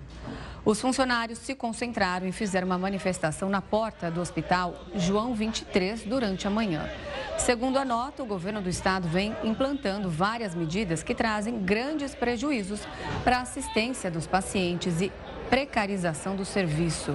[0.63, 6.45] Os funcionários se concentraram e fizeram uma manifestação na porta do Hospital João 23 durante
[6.45, 6.87] a manhã.
[7.35, 12.81] Segundo a nota, o governo do estado vem implantando várias medidas que trazem grandes prejuízos
[13.23, 15.11] para a assistência dos pacientes e
[15.51, 17.13] precarização do serviço.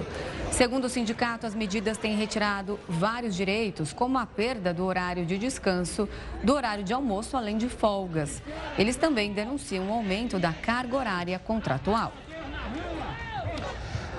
[0.51, 5.39] Segundo o sindicato, as medidas têm retirado vários direitos, como a perda do horário de
[5.39, 6.07] descanso,
[6.43, 8.43] do horário de almoço, além de folgas.
[8.77, 12.13] Eles também denunciam o aumento da carga horária contratual.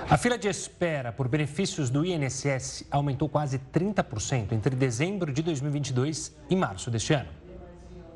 [0.09, 6.35] A fila de espera por benefícios do INSS aumentou quase 30% entre dezembro de 2022
[6.49, 7.38] e março deste ano.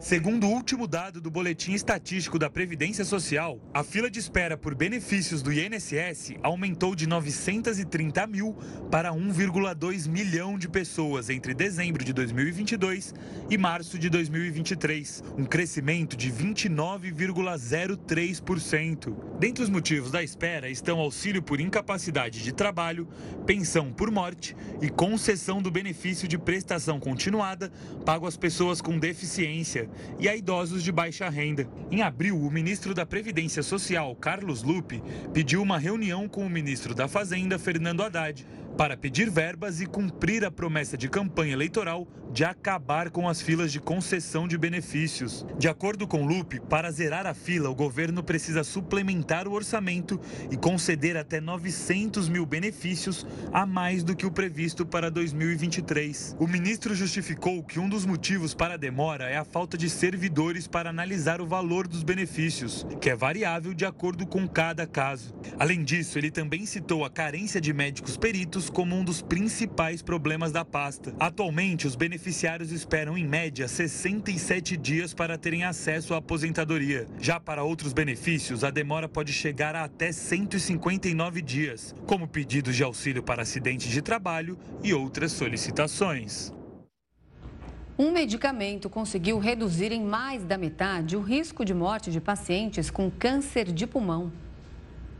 [0.03, 4.75] Segundo o último dado do Boletim Estatístico da Previdência Social, a fila de espera por
[4.75, 8.53] benefícios do INSS aumentou de 930 mil
[8.91, 13.15] para 1,2 milhão de pessoas entre dezembro de 2022
[13.49, 19.15] e março de 2023, um crescimento de 29,03%.
[19.39, 23.07] Dentre os motivos da espera estão auxílio por incapacidade de trabalho,
[23.45, 27.71] pensão por morte e concessão do benefício de prestação continuada
[28.05, 29.92] pago às pessoas com deficiência.
[30.19, 31.67] E a idosos de baixa renda.
[31.91, 35.01] Em abril, o ministro da Previdência Social, Carlos Lupe,
[35.33, 38.45] pediu uma reunião com o ministro da Fazenda, Fernando Haddad,
[38.77, 43.71] para pedir verbas e cumprir a promessa de campanha eleitoral de acabar com as filas
[43.71, 45.45] de concessão de benefícios.
[45.55, 50.19] De acordo com Lupe, para zerar a fila, o governo precisa suplementar o orçamento
[50.49, 56.35] e conceder até 900 mil benefícios a mais do que o previsto para 2023.
[56.39, 60.67] O ministro justificou que um dos motivos para a demora é a falta de servidores
[60.67, 65.35] para analisar o valor dos benefícios, que é variável de acordo com cada caso.
[65.59, 70.51] Além disso, ele também citou a carência de médicos peritos como um dos principais problemas
[70.51, 71.13] da pasta.
[71.19, 77.05] Atualmente, os beneficiários esperam em média 67 dias para terem acesso à aposentadoria.
[77.19, 82.83] Já para outros benefícios, a demora pode chegar a até 159 dias, como pedidos de
[82.83, 86.53] auxílio para acidentes de trabalho e outras solicitações.
[87.99, 93.11] Um medicamento conseguiu reduzir em mais da metade o risco de morte de pacientes com
[93.11, 94.31] câncer de pulmão.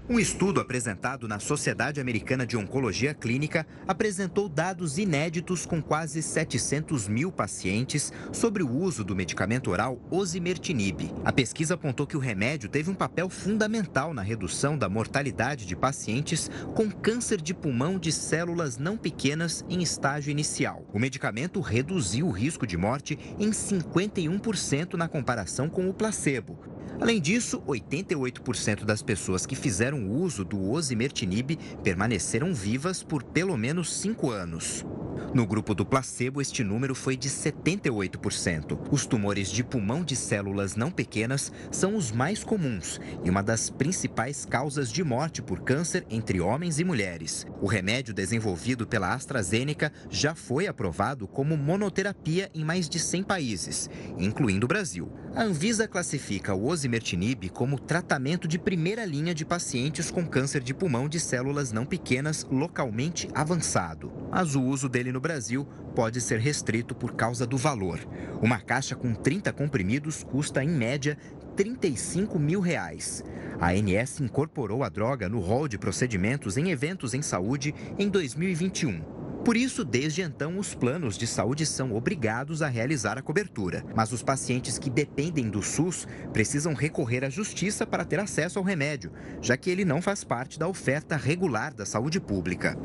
[0.09, 7.07] Um estudo apresentado na Sociedade Americana de Oncologia Clínica apresentou dados inéditos com quase 700
[7.07, 11.09] mil pacientes sobre o uso do medicamento oral osimertinib.
[11.23, 15.73] A pesquisa apontou que o remédio teve um papel fundamental na redução da mortalidade de
[15.73, 20.85] pacientes com câncer de pulmão de células não pequenas em estágio inicial.
[20.91, 26.72] O medicamento reduziu o risco de morte em 51% na comparação com o placebo.
[26.99, 33.93] Além disso, 88% das pessoas que fizeram uso do osimertinib permaneceram vivas por pelo menos
[33.93, 34.85] 5 anos.
[35.33, 38.77] No grupo do placebo, este número foi de 78%.
[38.91, 43.67] Os tumores de pulmão de células não pequenas são os mais comuns e uma das
[43.67, 47.47] principais causas de morte por câncer entre homens e mulheres.
[47.59, 53.89] O remédio desenvolvido pela AstraZeneca já foi aprovado como monoterapia em mais de 100 países,
[54.19, 55.11] incluindo o Brasil.
[55.35, 60.75] A Anvisa classifica o osimertinib como tratamento de primeira linha de pacientes com câncer de
[60.75, 64.13] pulmão de células não pequenas localmente avançado.
[64.29, 67.99] Mas o uso dele no Brasil pode ser restrito por causa do valor.
[68.41, 71.17] Uma caixa com 30 comprimidos custa, em média,
[71.55, 73.23] 35 mil reais.
[73.59, 79.23] A ANS incorporou a droga no rol de procedimentos em eventos em saúde em 2021.
[79.45, 83.83] Por isso, desde então, os planos de saúde são obrigados a realizar a cobertura.
[83.93, 88.65] Mas os pacientes que dependem do SUS precisam recorrer à justiça para ter acesso ao
[88.65, 92.77] remédio, já que ele não faz parte da oferta regular da saúde pública.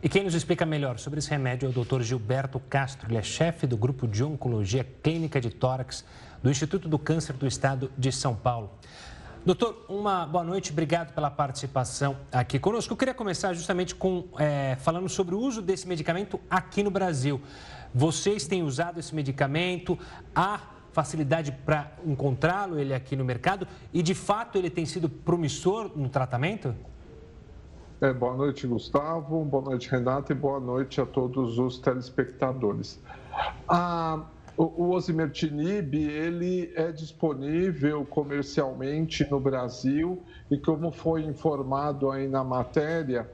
[0.00, 2.02] E quem nos explica melhor sobre esse remédio é o Dr.
[2.02, 3.10] Gilberto Castro.
[3.10, 6.04] Ele é chefe do grupo de oncologia clínica de tórax
[6.40, 8.70] do Instituto do Câncer do Estado de São Paulo.
[9.44, 12.92] Doutor, uma boa noite, obrigado pela participação aqui conosco.
[12.92, 17.40] Eu queria começar justamente com é, falando sobre o uso desse medicamento aqui no Brasil.
[17.92, 19.98] Vocês têm usado esse medicamento?
[20.32, 20.60] Há
[20.92, 23.66] facilidade para encontrá-lo ele aqui no mercado?
[23.92, 26.72] E de fato ele tem sido promissor no tratamento?
[28.00, 29.44] É, boa noite, Gustavo.
[29.44, 30.32] Boa noite, Renata.
[30.32, 33.00] E boa noite a todos os telespectadores.
[33.68, 34.24] Ah,
[34.56, 43.28] o, osimertinib, ele é disponível comercialmente no Brasil e como foi informado aí na matéria,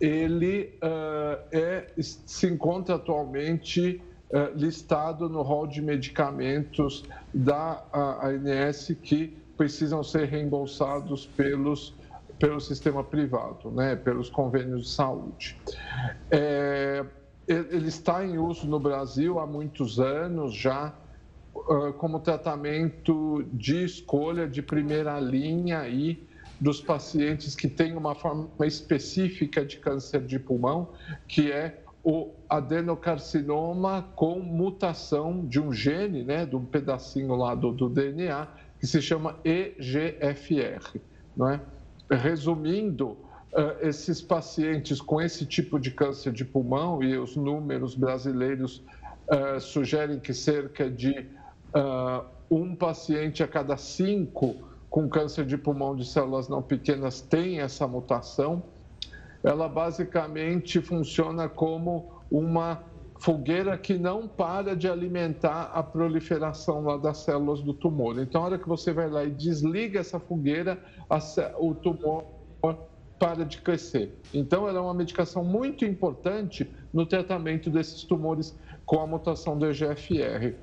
[0.00, 9.38] ele uh, é, se encontra atualmente uh, listado no rol de medicamentos da ANS que
[9.56, 11.94] precisam ser reembolsados pelos
[12.40, 15.56] pelo sistema privado, né, pelos convênios de saúde.
[16.30, 17.04] É,
[17.46, 20.94] ele está em uso no Brasil há muitos anos já
[21.98, 26.26] como tratamento de escolha de primeira linha aí
[26.60, 30.90] dos pacientes que têm uma forma específica de câncer de pulmão,
[31.28, 37.72] que é o adenocarcinoma com mutação de um gene, né, de um pedacinho lá do,
[37.72, 38.48] do DNA,
[38.78, 40.98] que se chama EGFR.
[41.36, 41.60] Não é?
[42.10, 43.10] Resumindo,
[43.52, 48.82] uh, esses pacientes com esse tipo de câncer de pulmão, e os números brasileiros
[49.28, 51.26] uh, sugerem que cerca de
[51.74, 54.56] uh, um paciente a cada cinco
[54.90, 58.64] com câncer de pulmão de células não pequenas tem essa mutação,
[59.42, 62.82] ela basicamente funciona como uma
[63.20, 68.18] fogueira que não para de alimentar a proliferação lá das células do tumor.
[68.18, 70.82] Então, a hora que você vai lá e desliga essa fogueira,
[71.58, 72.24] o tumor
[73.18, 74.18] para de crescer.
[74.32, 79.66] Então, ela é uma medicação muito importante no tratamento desses tumores com a mutação do
[79.66, 80.54] EGFR.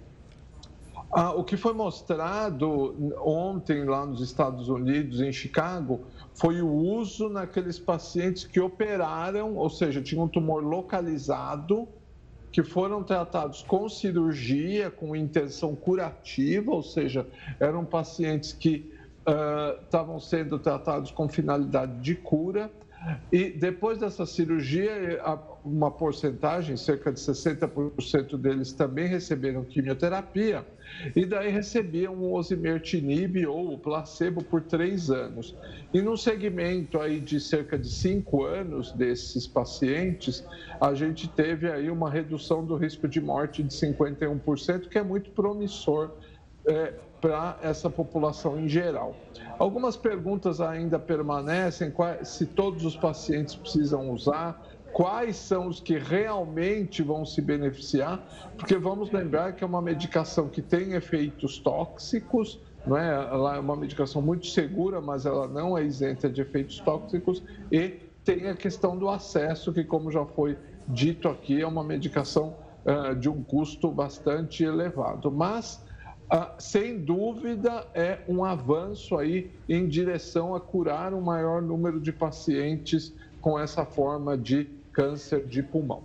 [1.14, 6.02] Ah, o que foi mostrado ontem lá nos Estados Unidos, em Chicago,
[6.34, 11.88] foi o uso naqueles pacientes que operaram, ou seja, tinham um tumor localizado
[12.52, 17.28] que foram tratados com cirurgia, com intenção curativa, ou seja,
[17.60, 18.92] eram pacientes que
[19.28, 22.72] uh, estavam sendo tratados com finalidade de cura.
[23.32, 25.22] E depois dessa cirurgia,
[25.68, 30.66] uma porcentagem, cerca de 60% deles também receberam quimioterapia
[31.16, 35.56] e daí recebiam o osimertinib ou o placebo por três anos.
[35.94, 40.46] E num segmento aí de cerca de cinco anos desses pacientes,
[40.80, 45.32] a gente teve aí uma redução do risco de morte de 51%, que é muito
[45.32, 46.12] promissor
[46.68, 49.16] é, para essa população em geral.
[49.58, 51.94] Algumas perguntas ainda permanecem:
[52.24, 54.62] se todos os pacientes precisam usar,
[54.98, 58.20] quais são os que realmente vão se beneficiar,
[58.58, 63.08] porque vamos lembrar que é uma medicação que tem efeitos tóxicos, não é?
[63.08, 68.00] Ela é uma medicação muito segura, mas ela não é isenta de efeitos tóxicos e
[68.26, 73.14] tem a questão do acesso, que como já foi dito aqui, é uma medicação uh,
[73.14, 75.32] de um custo bastante elevado.
[75.32, 75.80] Mas
[76.28, 82.12] ah, sem dúvida é um avanço aí em direção a curar um maior número de
[82.12, 86.02] pacientes com essa forma de câncer de pulmão.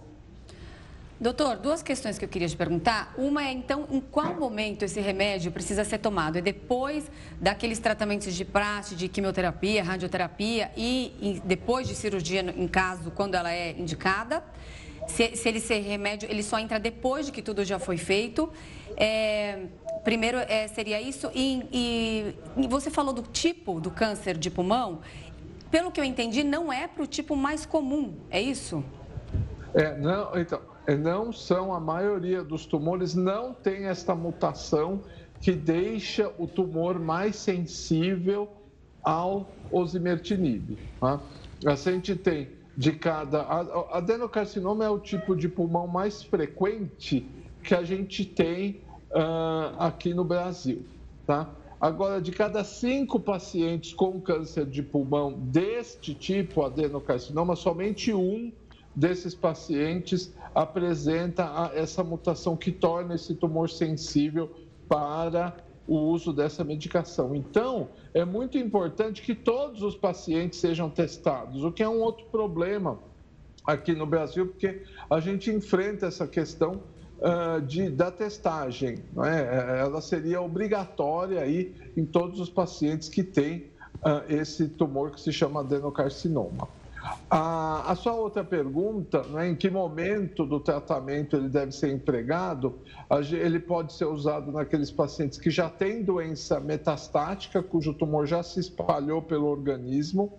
[1.18, 3.14] Doutor, duas questões que eu queria te perguntar.
[3.16, 6.36] Uma é, então, em qual momento esse remédio precisa ser tomado?
[6.36, 13.10] É depois daqueles tratamentos de praxe, de quimioterapia, radioterapia e, depois de cirurgia, em caso,
[13.12, 14.44] quando ela é indicada?
[15.06, 18.52] Se, se ele ser remédio, ele só entra depois de que tudo já foi feito.
[18.94, 19.60] É,
[20.04, 21.30] primeiro é, seria isso.
[21.34, 22.34] E, e,
[22.64, 25.00] e, você falou do tipo do câncer de pulmão.
[25.72, 28.84] Pelo que eu entendi, não é para o tipo mais comum, é isso?
[29.72, 35.00] É, não, então, é, não são, a maioria dos tumores não tem esta mutação
[35.40, 38.50] que deixa o tumor mais sensível
[39.02, 40.76] ao osimertinib.
[41.00, 41.18] Tá?
[41.64, 43.42] A gente tem de cada.
[43.92, 47.26] Adenocarcinoma é o tipo de pulmão mais frequente
[47.62, 50.84] que a gente tem uh, aqui no Brasil,
[51.26, 51.48] tá?
[51.82, 58.52] Agora, de cada cinco pacientes com câncer de pulmão deste tipo, adenocarcinoma, somente um
[58.94, 64.48] desses pacientes apresenta essa mutação que torna esse tumor sensível
[64.88, 67.34] para o uso dessa medicação.
[67.34, 72.26] Então, é muito importante que todos os pacientes sejam testados, o que é um outro
[72.26, 73.00] problema
[73.66, 76.80] aqui no Brasil, porque a gente enfrenta essa questão
[77.22, 78.98] uh, de, da testagem.
[79.14, 79.40] Não é?
[79.40, 79.80] é?
[79.80, 85.32] Ela seria obrigatória aí em todos os pacientes que têm uh, esse tumor que se
[85.32, 86.68] chama adenocarcinoma.
[87.28, 92.78] A, a sua outra pergunta, né, em que momento do tratamento ele deve ser empregado,
[93.32, 98.60] ele pode ser usado naqueles pacientes que já têm doença metastática, cujo tumor já se
[98.60, 100.32] espalhou pelo organismo.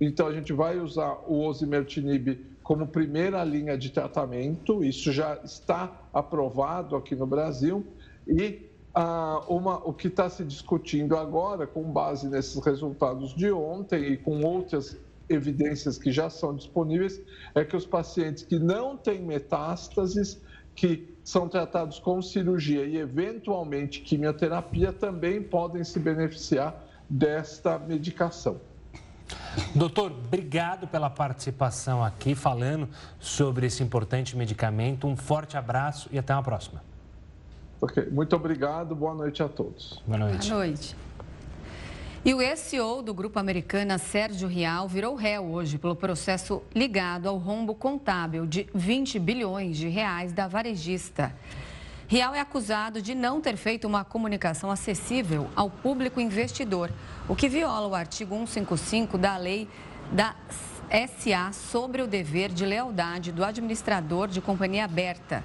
[0.00, 2.40] Então, a gente vai usar o osimertinib
[2.70, 7.84] como primeira linha de tratamento, isso já está aprovado aqui no Brasil,
[8.28, 14.12] e ah, uma, o que está se discutindo agora, com base nesses resultados de ontem
[14.12, 14.96] e com outras
[15.28, 17.20] evidências que já são disponíveis,
[17.56, 20.40] é que os pacientes que não têm metástases,
[20.72, 28.60] que são tratados com cirurgia e eventualmente quimioterapia, também podem se beneficiar desta medicação.
[29.74, 35.06] Doutor, obrigado pela participação aqui, falando sobre esse importante medicamento.
[35.06, 36.82] Um forte abraço e até uma próxima.
[37.80, 38.94] Ok, muito obrigado.
[38.94, 40.02] Boa noite a todos.
[40.06, 40.48] Boa noite.
[40.48, 40.96] Boa noite.
[42.22, 47.38] E o ex-CEO do Grupo Americana, Sérgio Rial, virou réu hoje pelo processo ligado ao
[47.38, 51.34] rombo contábil de 20 bilhões de reais da varejista.
[52.10, 56.90] Rial é acusado de não ter feito uma comunicação acessível ao público investidor,
[57.28, 59.68] o que viola o artigo 155 da lei
[60.10, 60.34] da
[60.90, 65.44] SA sobre o dever de lealdade do administrador de companhia aberta.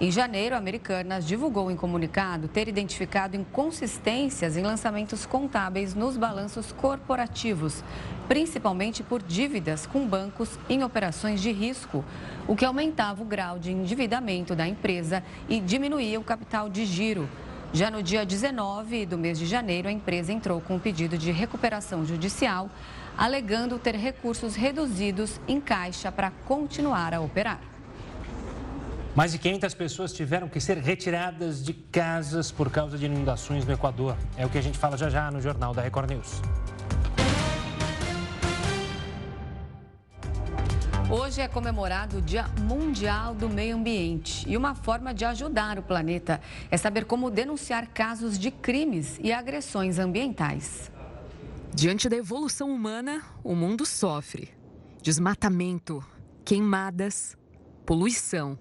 [0.00, 6.72] Em janeiro, a Americanas divulgou em comunicado ter identificado inconsistências em lançamentos contábeis nos balanços
[6.72, 7.84] corporativos,
[8.30, 12.04] principalmente por dívidas com bancos em operações de risco,
[12.46, 17.28] o que aumentava o grau de endividamento da empresa e diminuía o capital de giro.
[17.72, 21.32] Já no dia 19 do mês de janeiro, a empresa entrou com um pedido de
[21.32, 22.70] recuperação judicial,
[23.18, 27.60] alegando ter recursos reduzidos em caixa para continuar a operar.
[29.12, 33.72] Mais de 500 pessoas tiveram que ser retiradas de casas por causa de inundações no
[33.72, 34.16] Equador.
[34.36, 36.40] É o que a gente fala já já no Jornal da Record News.
[41.12, 44.48] Hoje é comemorado o Dia Mundial do Meio Ambiente.
[44.48, 46.40] E uma forma de ajudar o planeta
[46.70, 50.88] é saber como denunciar casos de crimes e agressões ambientais.
[51.74, 54.50] Diante da evolução humana, o mundo sofre.
[55.02, 56.00] Desmatamento,
[56.44, 57.36] queimadas,
[57.84, 58.56] poluição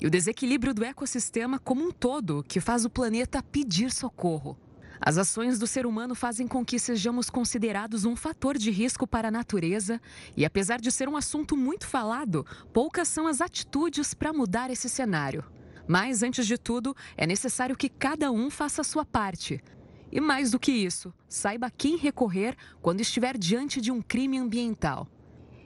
[0.00, 4.56] e o desequilíbrio do ecossistema como um todo que faz o planeta pedir socorro.
[5.00, 9.28] As ações do ser humano fazem com que sejamos considerados um fator de risco para
[9.28, 10.00] a natureza,
[10.36, 14.88] e apesar de ser um assunto muito falado, poucas são as atitudes para mudar esse
[14.88, 15.44] cenário.
[15.86, 19.62] Mas, antes de tudo, é necessário que cada um faça a sua parte.
[20.10, 25.06] E mais do que isso, saiba quem recorrer quando estiver diante de um crime ambiental.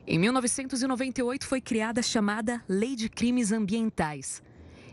[0.07, 4.43] Em 1998 foi criada a chamada Lei de Crimes Ambientais.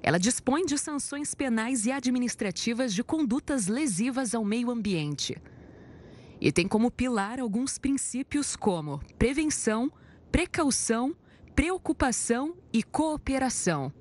[0.01, 5.37] Ela dispõe de sanções penais e administrativas de condutas lesivas ao meio ambiente.
[6.41, 9.91] E tem como pilar alguns princípios como prevenção,
[10.31, 11.15] precaução,
[11.53, 13.91] preocupação e cooperação.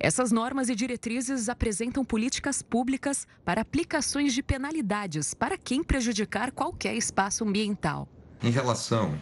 [0.00, 6.94] Essas normas e diretrizes apresentam políticas públicas para aplicações de penalidades para quem prejudicar qualquer
[6.94, 8.06] espaço ambiental.
[8.40, 9.20] Em relação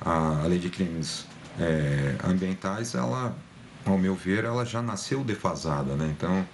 [0.00, 1.26] à lei de crimes
[1.60, 3.36] é, ambientais, ela
[3.92, 6.12] ao meu ver, ela já nasceu defasada, né?
[6.16, 6.46] Então,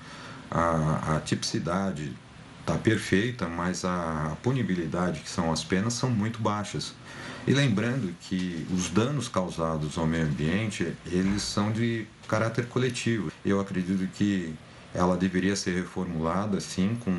[0.51, 2.13] a, a tipicidade
[2.61, 6.95] está perfeita, mas a punibilidade, que são as penas, são muito baixas.
[7.47, 13.33] E lembrando que os danos causados ao meio ambiente, eles são de caráter coletivo.
[13.45, 14.55] Eu acredito que
[14.95, 17.13] ela deveria ser reformulada, sim, com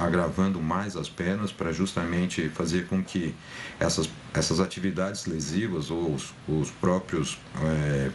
[0.00, 3.34] agravando mais as penas para justamente fazer com que
[3.78, 8.10] essas, essas atividades lesivas ou os, os, próprios, é,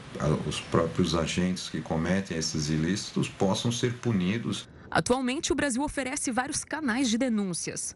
[0.47, 4.67] os próprios agentes que cometem esses ilícitos possam ser punidos.
[4.91, 7.95] Atualmente, o Brasil oferece vários canais de denúncias.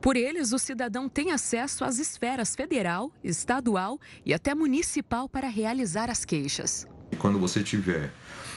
[0.00, 6.10] Por eles, o cidadão tem acesso às esferas federal, estadual e até municipal para realizar
[6.10, 6.88] as queixas.
[7.18, 8.12] Quando você tiver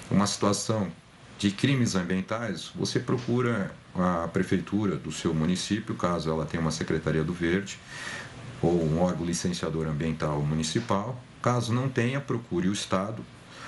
[0.10, 0.92] uma situação
[1.38, 7.24] de crimes ambientais, você procura a prefeitura do seu município, caso ela tenha uma secretaria
[7.24, 7.80] do verde
[8.62, 11.20] ou um órgão licenciador ambiental municipal.
[11.42, 13.24] Caso não tenha, procure o estado.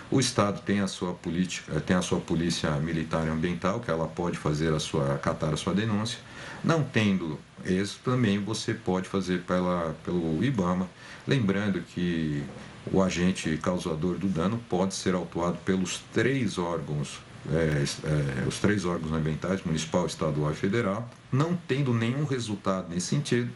[0.09, 4.37] O estado tem a sua política, tem a sua polícia militar ambiental, que ela pode
[4.37, 6.17] fazer a sua acatar a sua denúncia.
[6.63, 10.87] Não tendo isso, também você pode fazer pela, pelo IBAMA,
[11.27, 12.41] lembrando que
[12.91, 17.19] o agente causador do dano pode ser autuado pelos três órgãos
[17.51, 23.07] é, é, os três órgãos ambientais, municipal, estadual e federal, não tendo nenhum resultado nesse
[23.07, 23.49] sentido,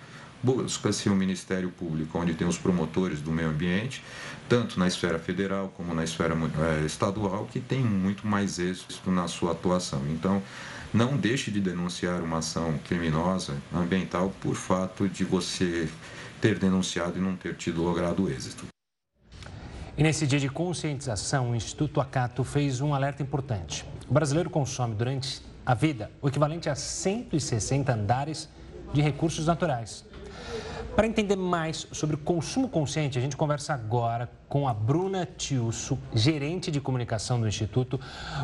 [0.44, 4.04] busca-se um Ministério Público onde tem os promotores do meio ambiente,
[4.50, 9.28] tanto na esfera federal como na esfera é, estadual, que tem muito mais êxito na
[9.28, 10.02] sua atuação.
[10.10, 10.42] Então,
[10.94, 15.88] não deixe de denunciar uma ação criminosa ambiental por fato de você
[16.42, 18.71] ter denunciado e não ter tido logrado êxito.
[20.02, 23.86] E nesse dia de conscientização, o Instituto Acato fez um alerta importante.
[24.10, 28.50] O brasileiro consome durante a vida o equivalente a 160 andares
[28.92, 30.04] de recursos naturais.
[30.96, 36.00] Para entender mais sobre o consumo consciente, a gente conversa agora com a Bruna Tiusso,
[36.16, 38.00] gerente de comunicação do Instituto.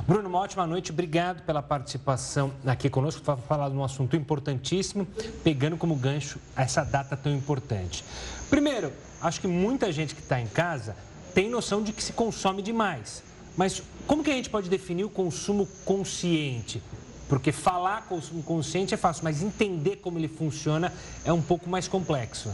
[0.07, 0.91] Bruno, uma ótima noite.
[0.91, 5.07] Obrigado pela participação aqui conosco para falar de um assunto importantíssimo,
[5.43, 8.05] pegando como gancho essa data tão importante.
[8.47, 10.95] Primeiro, acho que muita gente que está em casa
[11.37, 13.21] tem noção de que se consome demais.
[13.55, 16.81] Mas como que a gente pode definir o consumo consciente?
[17.29, 20.91] Porque falar consumo consciente é fácil, mas entender como ele funciona
[21.23, 22.49] é um pouco mais complexo.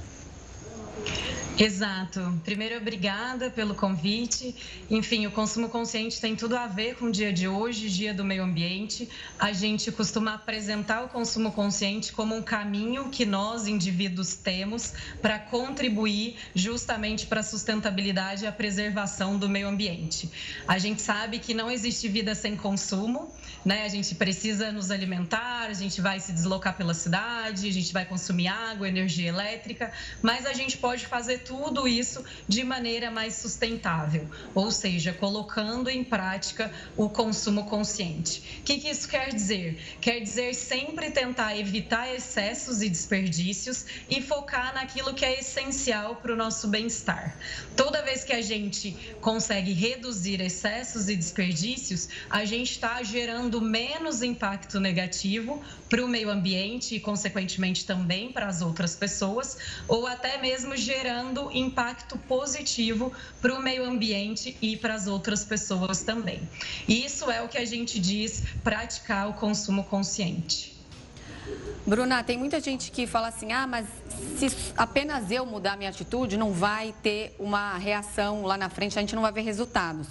[1.57, 2.41] Exato.
[2.43, 4.55] Primeiro, obrigada pelo convite.
[4.89, 8.25] Enfim, o consumo consciente tem tudo a ver com o dia de hoje, dia do
[8.25, 9.07] meio ambiente.
[9.37, 15.37] A gente costuma apresentar o consumo consciente como um caminho que nós, indivíduos, temos para
[15.37, 20.31] contribuir justamente para a sustentabilidade e a preservação do meio ambiente.
[20.67, 23.31] A gente sabe que não existe vida sem consumo,
[23.63, 23.85] né?
[23.85, 28.05] A gente precisa nos alimentar, a gente vai se deslocar pela cidade, a gente vai
[28.05, 34.27] consumir água, energia elétrica, mas a gente pode fazer tudo isso de maneira mais sustentável,
[34.53, 38.59] ou seja, colocando em prática o consumo consciente.
[38.59, 39.77] O que, que isso quer dizer?
[39.99, 46.33] Quer dizer sempre tentar evitar excessos e desperdícios e focar naquilo que é essencial para
[46.33, 47.37] o nosso bem-estar.
[47.75, 54.21] Toda vez que a gente consegue reduzir excessos e desperdícios, a gente está gerando menos
[54.21, 60.37] impacto negativo para o meio ambiente e, consequentemente, também para as outras pessoas, ou até
[60.37, 63.11] mesmo gerando impacto positivo
[63.41, 66.41] para o meio ambiente e para as outras pessoas também.
[66.87, 70.73] Isso é o que a gente diz praticar o consumo consciente.
[71.85, 73.85] Bruna, tem muita gente que fala assim: ah, mas
[74.37, 79.01] se apenas eu mudar minha atitude, não vai ter uma reação lá na frente, a
[79.01, 80.07] gente não vai ver resultados.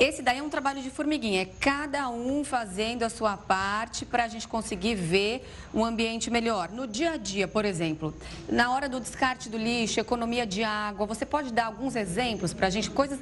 [0.00, 4.24] Esse daí é um trabalho de formiguinha, é cada um fazendo a sua parte para
[4.24, 6.70] a gente conseguir ver um ambiente melhor.
[6.70, 8.14] No dia a dia, por exemplo,
[8.48, 12.68] na hora do descarte do lixo, economia de água, você pode dar alguns exemplos para
[12.68, 13.18] a gente, coisas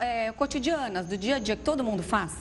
[0.00, 2.32] é, cotidianas, do dia a dia que todo mundo faz?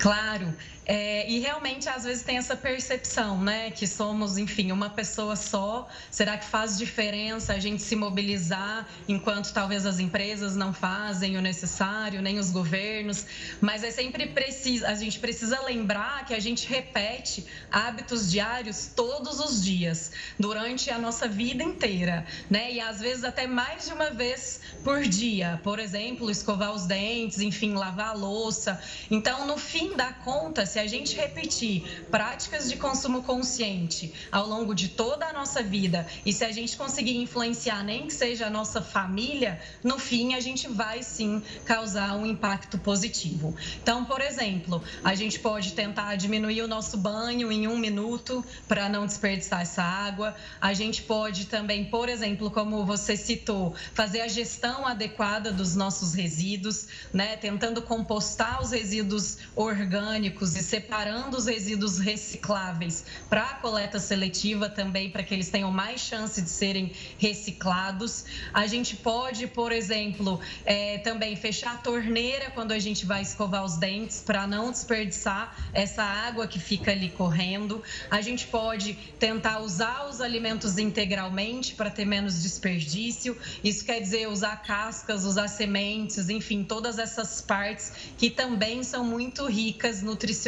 [0.00, 0.52] Claro.
[0.90, 3.70] É, e realmente, às vezes, tem essa percepção, né?
[3.70, 5.86] Que somos, enfim, uma pessoa só.
[6.10, 11.42] Será que faz diferença a gente se mobilizar enquanto talvez as empresas não fazem o
[11.42, 13.26] necessário, nem os governos?
[13.60, 19.40] Mas é sempre preciso, a gente precisa lembrar que a gente repete hábitos diários todos
[19.40, 22.72] os dias, durante a nossa vida inteira, né?
[22.72, 25.60] E às vezes até mais de uma vez por dia.
[25.62, 28.80] Por exemplo, escovar os dentes, enfim, lavar a louça.
[29.10, 34.46] Então, no fim da conta, se se a gente repetir práticas de consumo consciente ao
[34.46, 38.46] longo de toda a nossa vida e se a gente conseguir influenciar nem que seja
[38.46, 43.56] a nossa família, no fim a gente vai sim causar um impacto positivo.
[43.82, 48.88] Então, por exemplo, a gente pode tentar diminuir o nosso banho em um minuto para
[48.88, 50.36] não desperdiçar essa água.
[50.60, 56.14] A gente pode também, por exemplo, como você citou, fazer a gestão adequada dos nossos
[56.14, 57.36] resíduos, né?
[57.36, 65.22] Tentando compostar os resíduos orgânicos separando os resíduos recicláveis para a coleta seletiva também, para
[65.22, 68.26] que eles tenham mais chance de serem reciclados.
[68.52, 73.64] A gente pode, por exemplo, é, também fechar a torneira quando a gente vai escovar
[73.64, 77.82] os dentes, para não desperdiçar essa água que fica ali correndo.
[78.10, 83.34] A gente pode tentar usar os alimentos integralmente para ter menos desperdício.
[83.64, 89.46] Isso quer dizer usar cascas, usar sementes, enfim, todas essas partes que também são muito
[89.46, 90.47] ricas nutricionalmente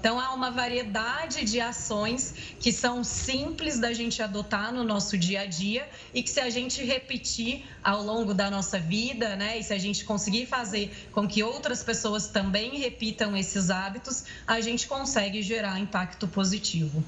[0.00, 5.42] então, há uma variedade de ações que são simples da gente adotar no nosso dia
[5.42, 9.62] a dia e que, se a gente repetir ao longo da nossa vida, né, e
[9.62, 14.88] se a gente conseguir fazer com que outras pessoas também repitam esses hábitos, a gente
[14.88, 17.04] consegue gerar impacto positivo.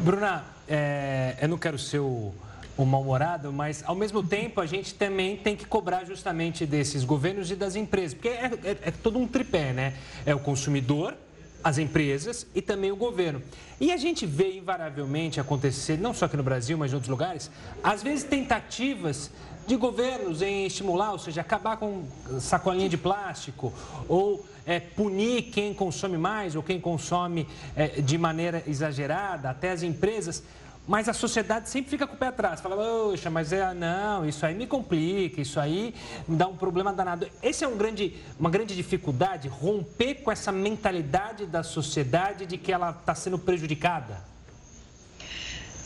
[0.00, 2.34] Bruna, é, eu não quero ser o
[2.78, 7.50] o mal-humorado, mas ao mesmo tempo a gente também tem que cobrar justamente desses governos
[7.50, 9.94] e das empresas, porque é, é, é todo um tripé, né?
[10.24, 11.14] É o consumidor,
[11.62, 13.42] as empresas e também o governo.
[13.80, 17.50] E a gente vê invariavelmente acontecer, não só aqui no Brasil, mas em outros lugares,
[17.82, 19.30] às vezes tentativas
[19.66, 22.04] de governos em estimular, ou seja, acabar com
[22.40, 23.72] sacolinha de plástico
[24.08, 29.82] ou é, punir quem consome mais ou quem consome é, de maneira exagerada, até as
[29.82, 30.42] empresas
[30.88, 32.62] mas a sociedade sempre fica com o pé atrás.
[32.62, 35.94] Fala, poxa, mas é, não, isso aí me complica, isso aí
[36.26, 37.28] me dá um problema danado.
[37.42, 42.72] Essa é um grande, uma grande dificuldade, romper com essa mentalidade da sociedade de que
[42.72, 44.37] ela está sendo prejudicada.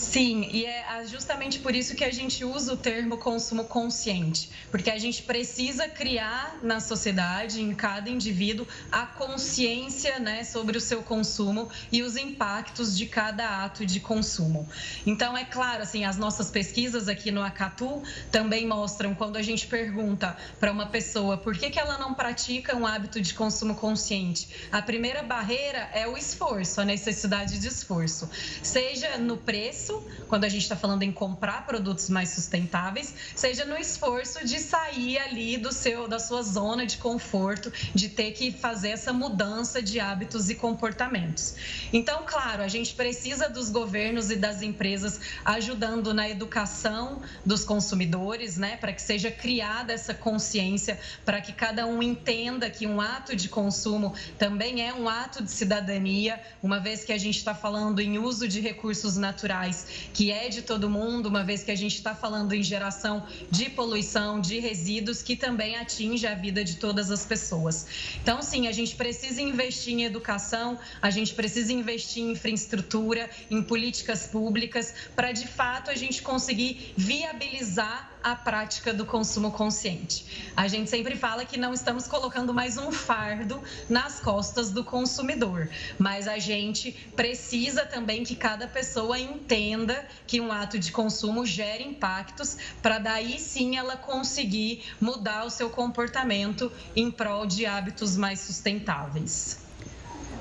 [0.03, 4.91] Sim, e é justamente por isso que a gente usa o termo consumo consciente, porque
[4.91, 11.03] a gente precisa criar na sociedade, em cada indivíduo, a consciência né, sobre o seu
[11.03, 14.69] consumo e os impactos de cada ato de consumo.
[15.07, 19.67] Então, é claro, assim, as nossas pesquisas aqui no Acatu também mostram quando a gente
[19.69, 24.49] pergunta para uma pessoa por que, que ela não pratica um hábito de consumo consciente.
[24.71, 28.29] A primeira barreira é o esforço, a necessidade de esforço,
[28.63, 29.92] seja no preço
[30.29, 35.19] quando a gente está falando em comprar produtos mais sustentáveis, seja no esforço de sair
[35.19, 40.01] ali do seu, da sua zona de conforto, de ter que fazer essa mudança de
[40.01, 41.55] hábitos e comportamentos.
[41.93, 48.57] Então, claro, a gente precisa dos governos e das empresas ajudando na educação dos consumidores,
[48.57, 53.37] né, para que seja criada essa consciência, para que cada um entenda que um ato
[53.37, 58.01] de consumo também é um ato de cidadania, uma vez que a gente está falando
[58.01, 59.82] em uso de recursos naturais
[60.13, 63.71] que é de todo mundo, uma vez que a gente está falando em geração de
[63.71, 67.87] poluição, de resíduos, que também atinge a vida de todas as pessoas.
[68.23, 73.63] Então, sim, a gente precisa investir em educação, a gente precisa investir em infraestrutura, em
[73.63, 80.53] políticas públicas, para de fato a gente conseguir viabilizar a prática do consumo consciente.
[80.57, 85.69] A gente sempre fala que não estamos colocando mais um fardo nas costas do consumidor,
[85.99, 91.83] mas a gente precisa também que cada pessoa entenda que um ato de consumo gera
[91.83, 98.41] impactos para daí sim ela conseguir mudar o seu comportamento em prol de hábitos mais
[98.41, 99.59] sustentáveis.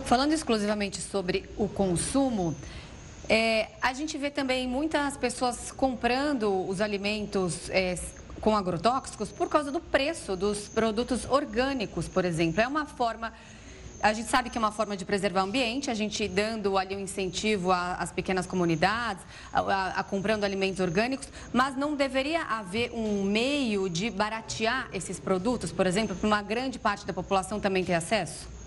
[0.06, 2.56] Falando exclusivamente sobre o consumo,
[3.30, 7.96] é, a gente vê também muitas pessoas comprando os alimentos é,
[8.42, 12.60] com agrotóxicos por causa do preço dos produtos orgânicos, por exemplo.
[12.60, 13.32] É uma forma.
[14.02, 16.96] A gente sabe que é uma forma de preservar o ambiente, a gente dando ali
[16.96, 22.92] um incentivo às pequenas comunidades, a, a, a comprando alimentos orgânicos, mas não deveria haver
[22.94, 27.86] um meio de baratear esses produtos, por exemplo, para uma grande parte da população também
[27.86, 28.61] ter acesso?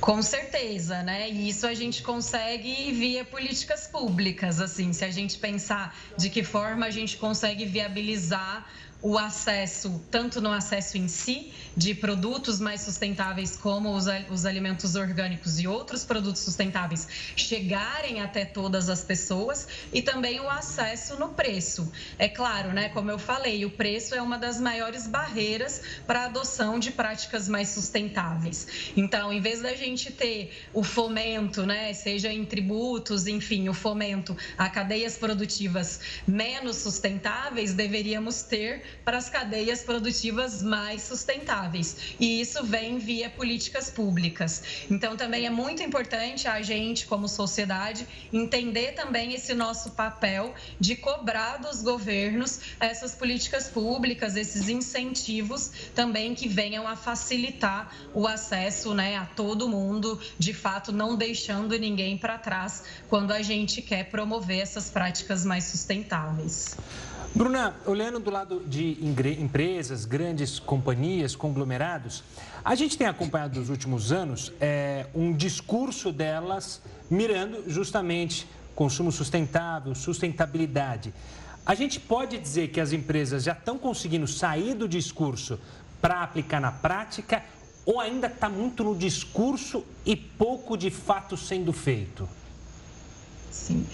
[0.00, 1.28] Com certeza, né?
[1.28, 6.42] E isso a gente consegue via políticas públicas, assim, se a gente pensar de que
[6.42, 8.66] forma a gente consegue viabilizar
[9.02, 14.94] o acesso, tanto no acesso em si, de produtos mais sustentáveis, como os, os alimentos
[14.94, 21.30] orgânicos e outros produtos sustentáveis, chegarem até todas as pessoas, e também o acesso no
[21.30, 21.90] preço.
[22.18, 26.24] É claro, né, como eu falei, o preço é uma das maiores barreiras para a
[26.26, 28.66] adoção de práticas mais sustentáveis.
[28.96, 34.36] Então, em vez da gente ter o fomento, né, seja em tributos, enfim, o fomento
[34.58, 42.14] a cadeias produtivas menos sustentáveis, deveríamos ter para as cadeias produtivas mais sustentáveis.
[42.18, 44.62] E isso vem via políticas públicas.
[44.90, 50.96] Então, também é muito importante a gente, como sociedade, entender também esse nosso papel de
[50.96, 58.94] cobrar dos governos essas políticas públicas, esses incentivos também que venham a facilitar o acesso
[58.94, 64.04] né, a todo mundo, de fato, não deixando ninguém para trás quando a gente quer
[64.04, 66.76] promover essas práticas mais sustentáveis.
[67.32, 68.98] Bruna, olhando do lado de
[69.40, 72.24] empresas, grandes companhias, conglomerados,
[72.64, 79.94] a gente tem acompanhado nos últimos anos é, um discurso delas mirando justamente consumo sustentável,
[79.94, 81.14] sustentabilidade.
[81.64, 85.60] A gente pode dizer que as empresas já estão conseguindo sair do discurso
[86.00, 87.44] para aplicar na prática
[87.86, 92.28] ou ainda está muito no discurso e pouco de fato sendo feito?
[93.50, 93.86] Sim.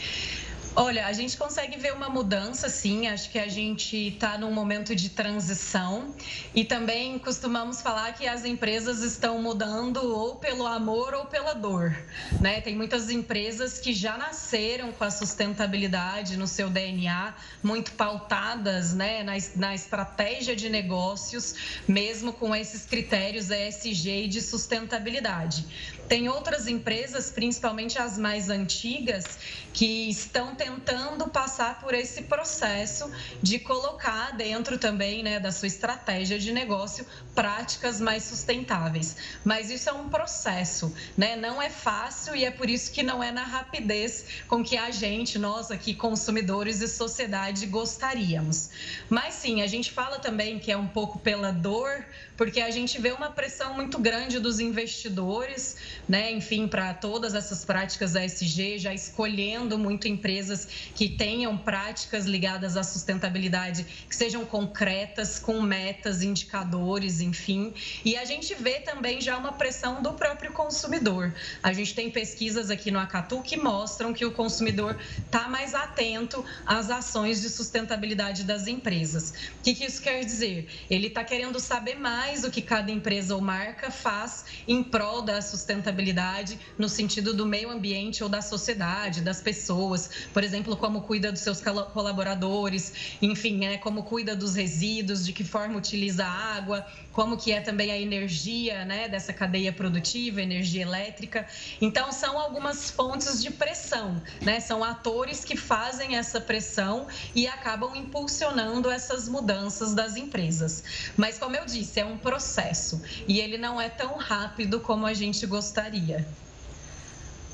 [0.79, 3.07] Olha, a gente consegue ver uma mudança, sim.
[3.07, 6.15] Acho que a gente está num momento de transição
[6.55, 11.97] e também costumamos falar que as empresas estão mudando ou pelo amor ou pela dor.
[12.43, 12.61] Né?
[12.61, 19.23] Tem muitas empresas que já nasceram com a sustentabilidade no seu DNA, muito pautadas né,
[19.23, 21.55] na, na estratégia de negócios,
[21.89, 25.65] mesmo com esses critérios ESG e de sustentabilidade.
[26.09, 29.25] Tem outras empresas, principalmente as mais antigas,
[29.73, 33.11] que estão tentando passar por esse processo
[33.43, 37.05] de colocar dentro também né, da sua estratégia de negócio
[37.35, 39.17] práticas mais sustentáveis.
[39.45, 41.37] Mas isso é um processo, né?
[41.37, 44.91] não é fácil e é por isso que não é na rapidez com que a
[44.91, 48.71] gente, nós aqui, consumidores e sociedade, gostaríamos.
[49.11, 52.05] Mas sim, a gente fala também que é um pouco pela dor,
[52.37, 55.77] porque a gente vê uma pressão muito grande dos investidores
[56.09, 62.77] né, enfim, para todas essas práticas ESG, já escolhendo muito empresas que tenham práticas ligadas
[62.77, 67.75] à sustentabilidade, que sejam concretas, com metas, indicadores, enfim.
[68.05, 71.35] E a gente vê também já uma pressão do próprio consumidor.
[71.63, 76.45] A gente tem pesquisas aqui no Acatu que mostram que o consumidor está mais atento
[76.65, 79.31] às ações de sustentabilidade das empresas.
[79.59, 80.69] O que, que isso quer dizer?
[80.89, 85.41] Ele está querendo saber mais o que cada empresa ou marca faz em prol da
[85.41, 91.03] sustentabilidade sustentabilidade no sentido do meio ambiente ou da sociedade, das pessoas, por exemplo, como
[91.03, 96.57] cuida dos seus colaboradores, enfim, né, como cuida dos resíduos, de que forma utiliza a
[96.57, 96.87] água,
[97.17, 101.47] como que é também a energia, né, dessa cadeia produtiva, energia elétrica.
[101.81, 104.61] Então são algumas fontes de pressão, né?
[104.61, 110.85] São atores que fazem essa pressão e acabam impulsionando essas mudanças das empresas.
[111.17, 115.15] Mas como eu disse, é um processo e ele não é tão rápido como a
[115.15, 116.29] gente gostaria.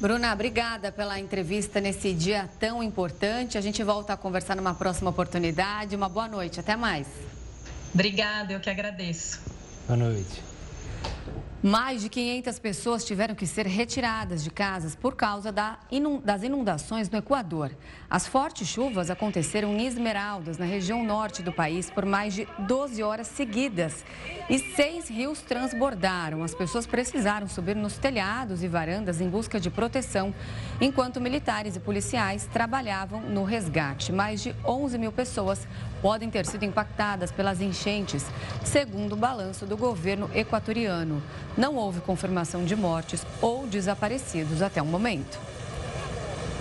[0.00, 3.56] Bruna, obrigada pela entrevista nesse dia tão importante.
[3.56, 5.94] A gente volta a conversar numa próxima oportunidade.
[5.94, 7.06] Uma boa noite, até mais.
[7.94, 9.40] Obrigada, eu que agradeço.
[9.86, 10.42] Boa noite.
[11.64, 17.18] Mais de 500 pessoas tiveram que ser retiradas de casas por causa das inundações no
[17.18, 17.70] Equador.
[18.10, 23.00] As fortes chuvas aconteceram em Esmeraldas, na região norte do país, por mais de 12
[23.04, 24.04] horas seguidas.
[24.50, 26.42] E seis rios transbordaram.
[26.42, 30.34] As pessoas precisaram subir nos telhados e varandas em busca de proteção,
[30.80, 34.10] enquanto militares e policiais trabalhavam no resgate.
[34.10, 35.64] Mais de 11 mil pessoas
[36.02, 38.26] podem ter sido impactadas pelas enchentes,
[38.64, 41.22] segundo o balanço do governo equatoriano.
[41.56, 45.38] Não houve confirmação de mortes ou desaparecidos até o momento.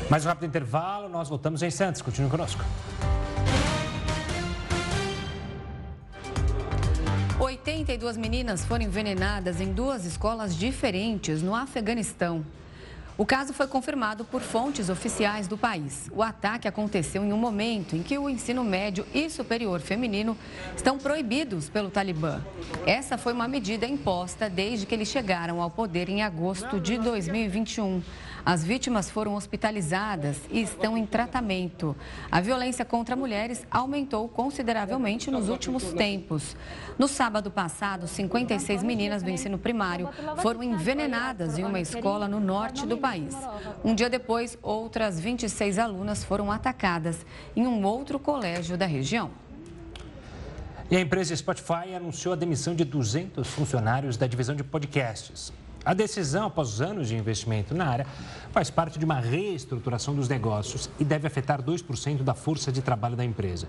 [0.10, 2.02] Mais um rápido intervalo, nós voltamos em Santos.
[2.02, 2.64] Continue conosco.
[7.40, 12.46] 82 meninas foram envenenadas em duas escolas diferentes no Afeganistão.
[13.22, 16.10] O caso foi confirmado por fontes oficiais do país.
[16.12, 20.36] O ataque aconteceu em um momento em que o ensino médio e superior feminino
[20.76, 22.42] estão proibidos pelo Talibã.
[22.84, 28.02] Essa foi uma medida imposta desde que eles chegaram ao poder em agosto de 2021.
[28.46, 31.96] As vítimas foram hospitalizadas e estão em tratamento.
[32.32, 36.56] A violência contra mulheres aumentou consideravelmente nos últimos tempos.
[36.98, 40.10] No sábado passado, 56 meninas do ensino primário
[40.42, 43.36] foram envenenadas em uma escola no norte do país.
[43.84, 47.26] Um dia depois, outras 26 alunas foram atacadas
[47.56, 49.30] em um outro colégio da região.
[50.90, 55.54] E a empresa Spotify anunciou a demissão de 200 funcionários da divisão de podcasts.
[55.84, 58.06] A decisão, após anos de investimento na área,
[58.52, 63.16] faz parte de uma reestruturação dos negócios e deve afetar 2% da força de trabalho
[63.16, 63.68] da empresa.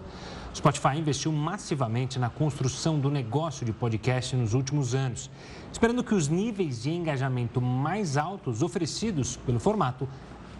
[0.55, 5.31] Spotify investiu massivamente na construção do negócio de podcast nos últimos anos,
[5.73, 10.07] esperando que os níveis de engajamento mais altos oferecidos pelo formato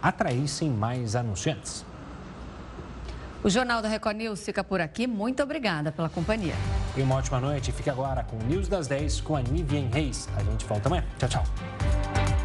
[0.01, 1.85] atraíssem mais anunciantes.
[3.43, 5.05] O Jornal da Record News fica por aqui.
[5.05, 6.53] Muito obrigada pela companhia.
[6.95, 7.73] E uma ótima noite.
[7.73, 10.29] Fique agora com o News das 10 com a Nivian Reis.
[10.37, 11.03] A gente volta amanhã.
[11.19, 12.42] Tchau, tchau.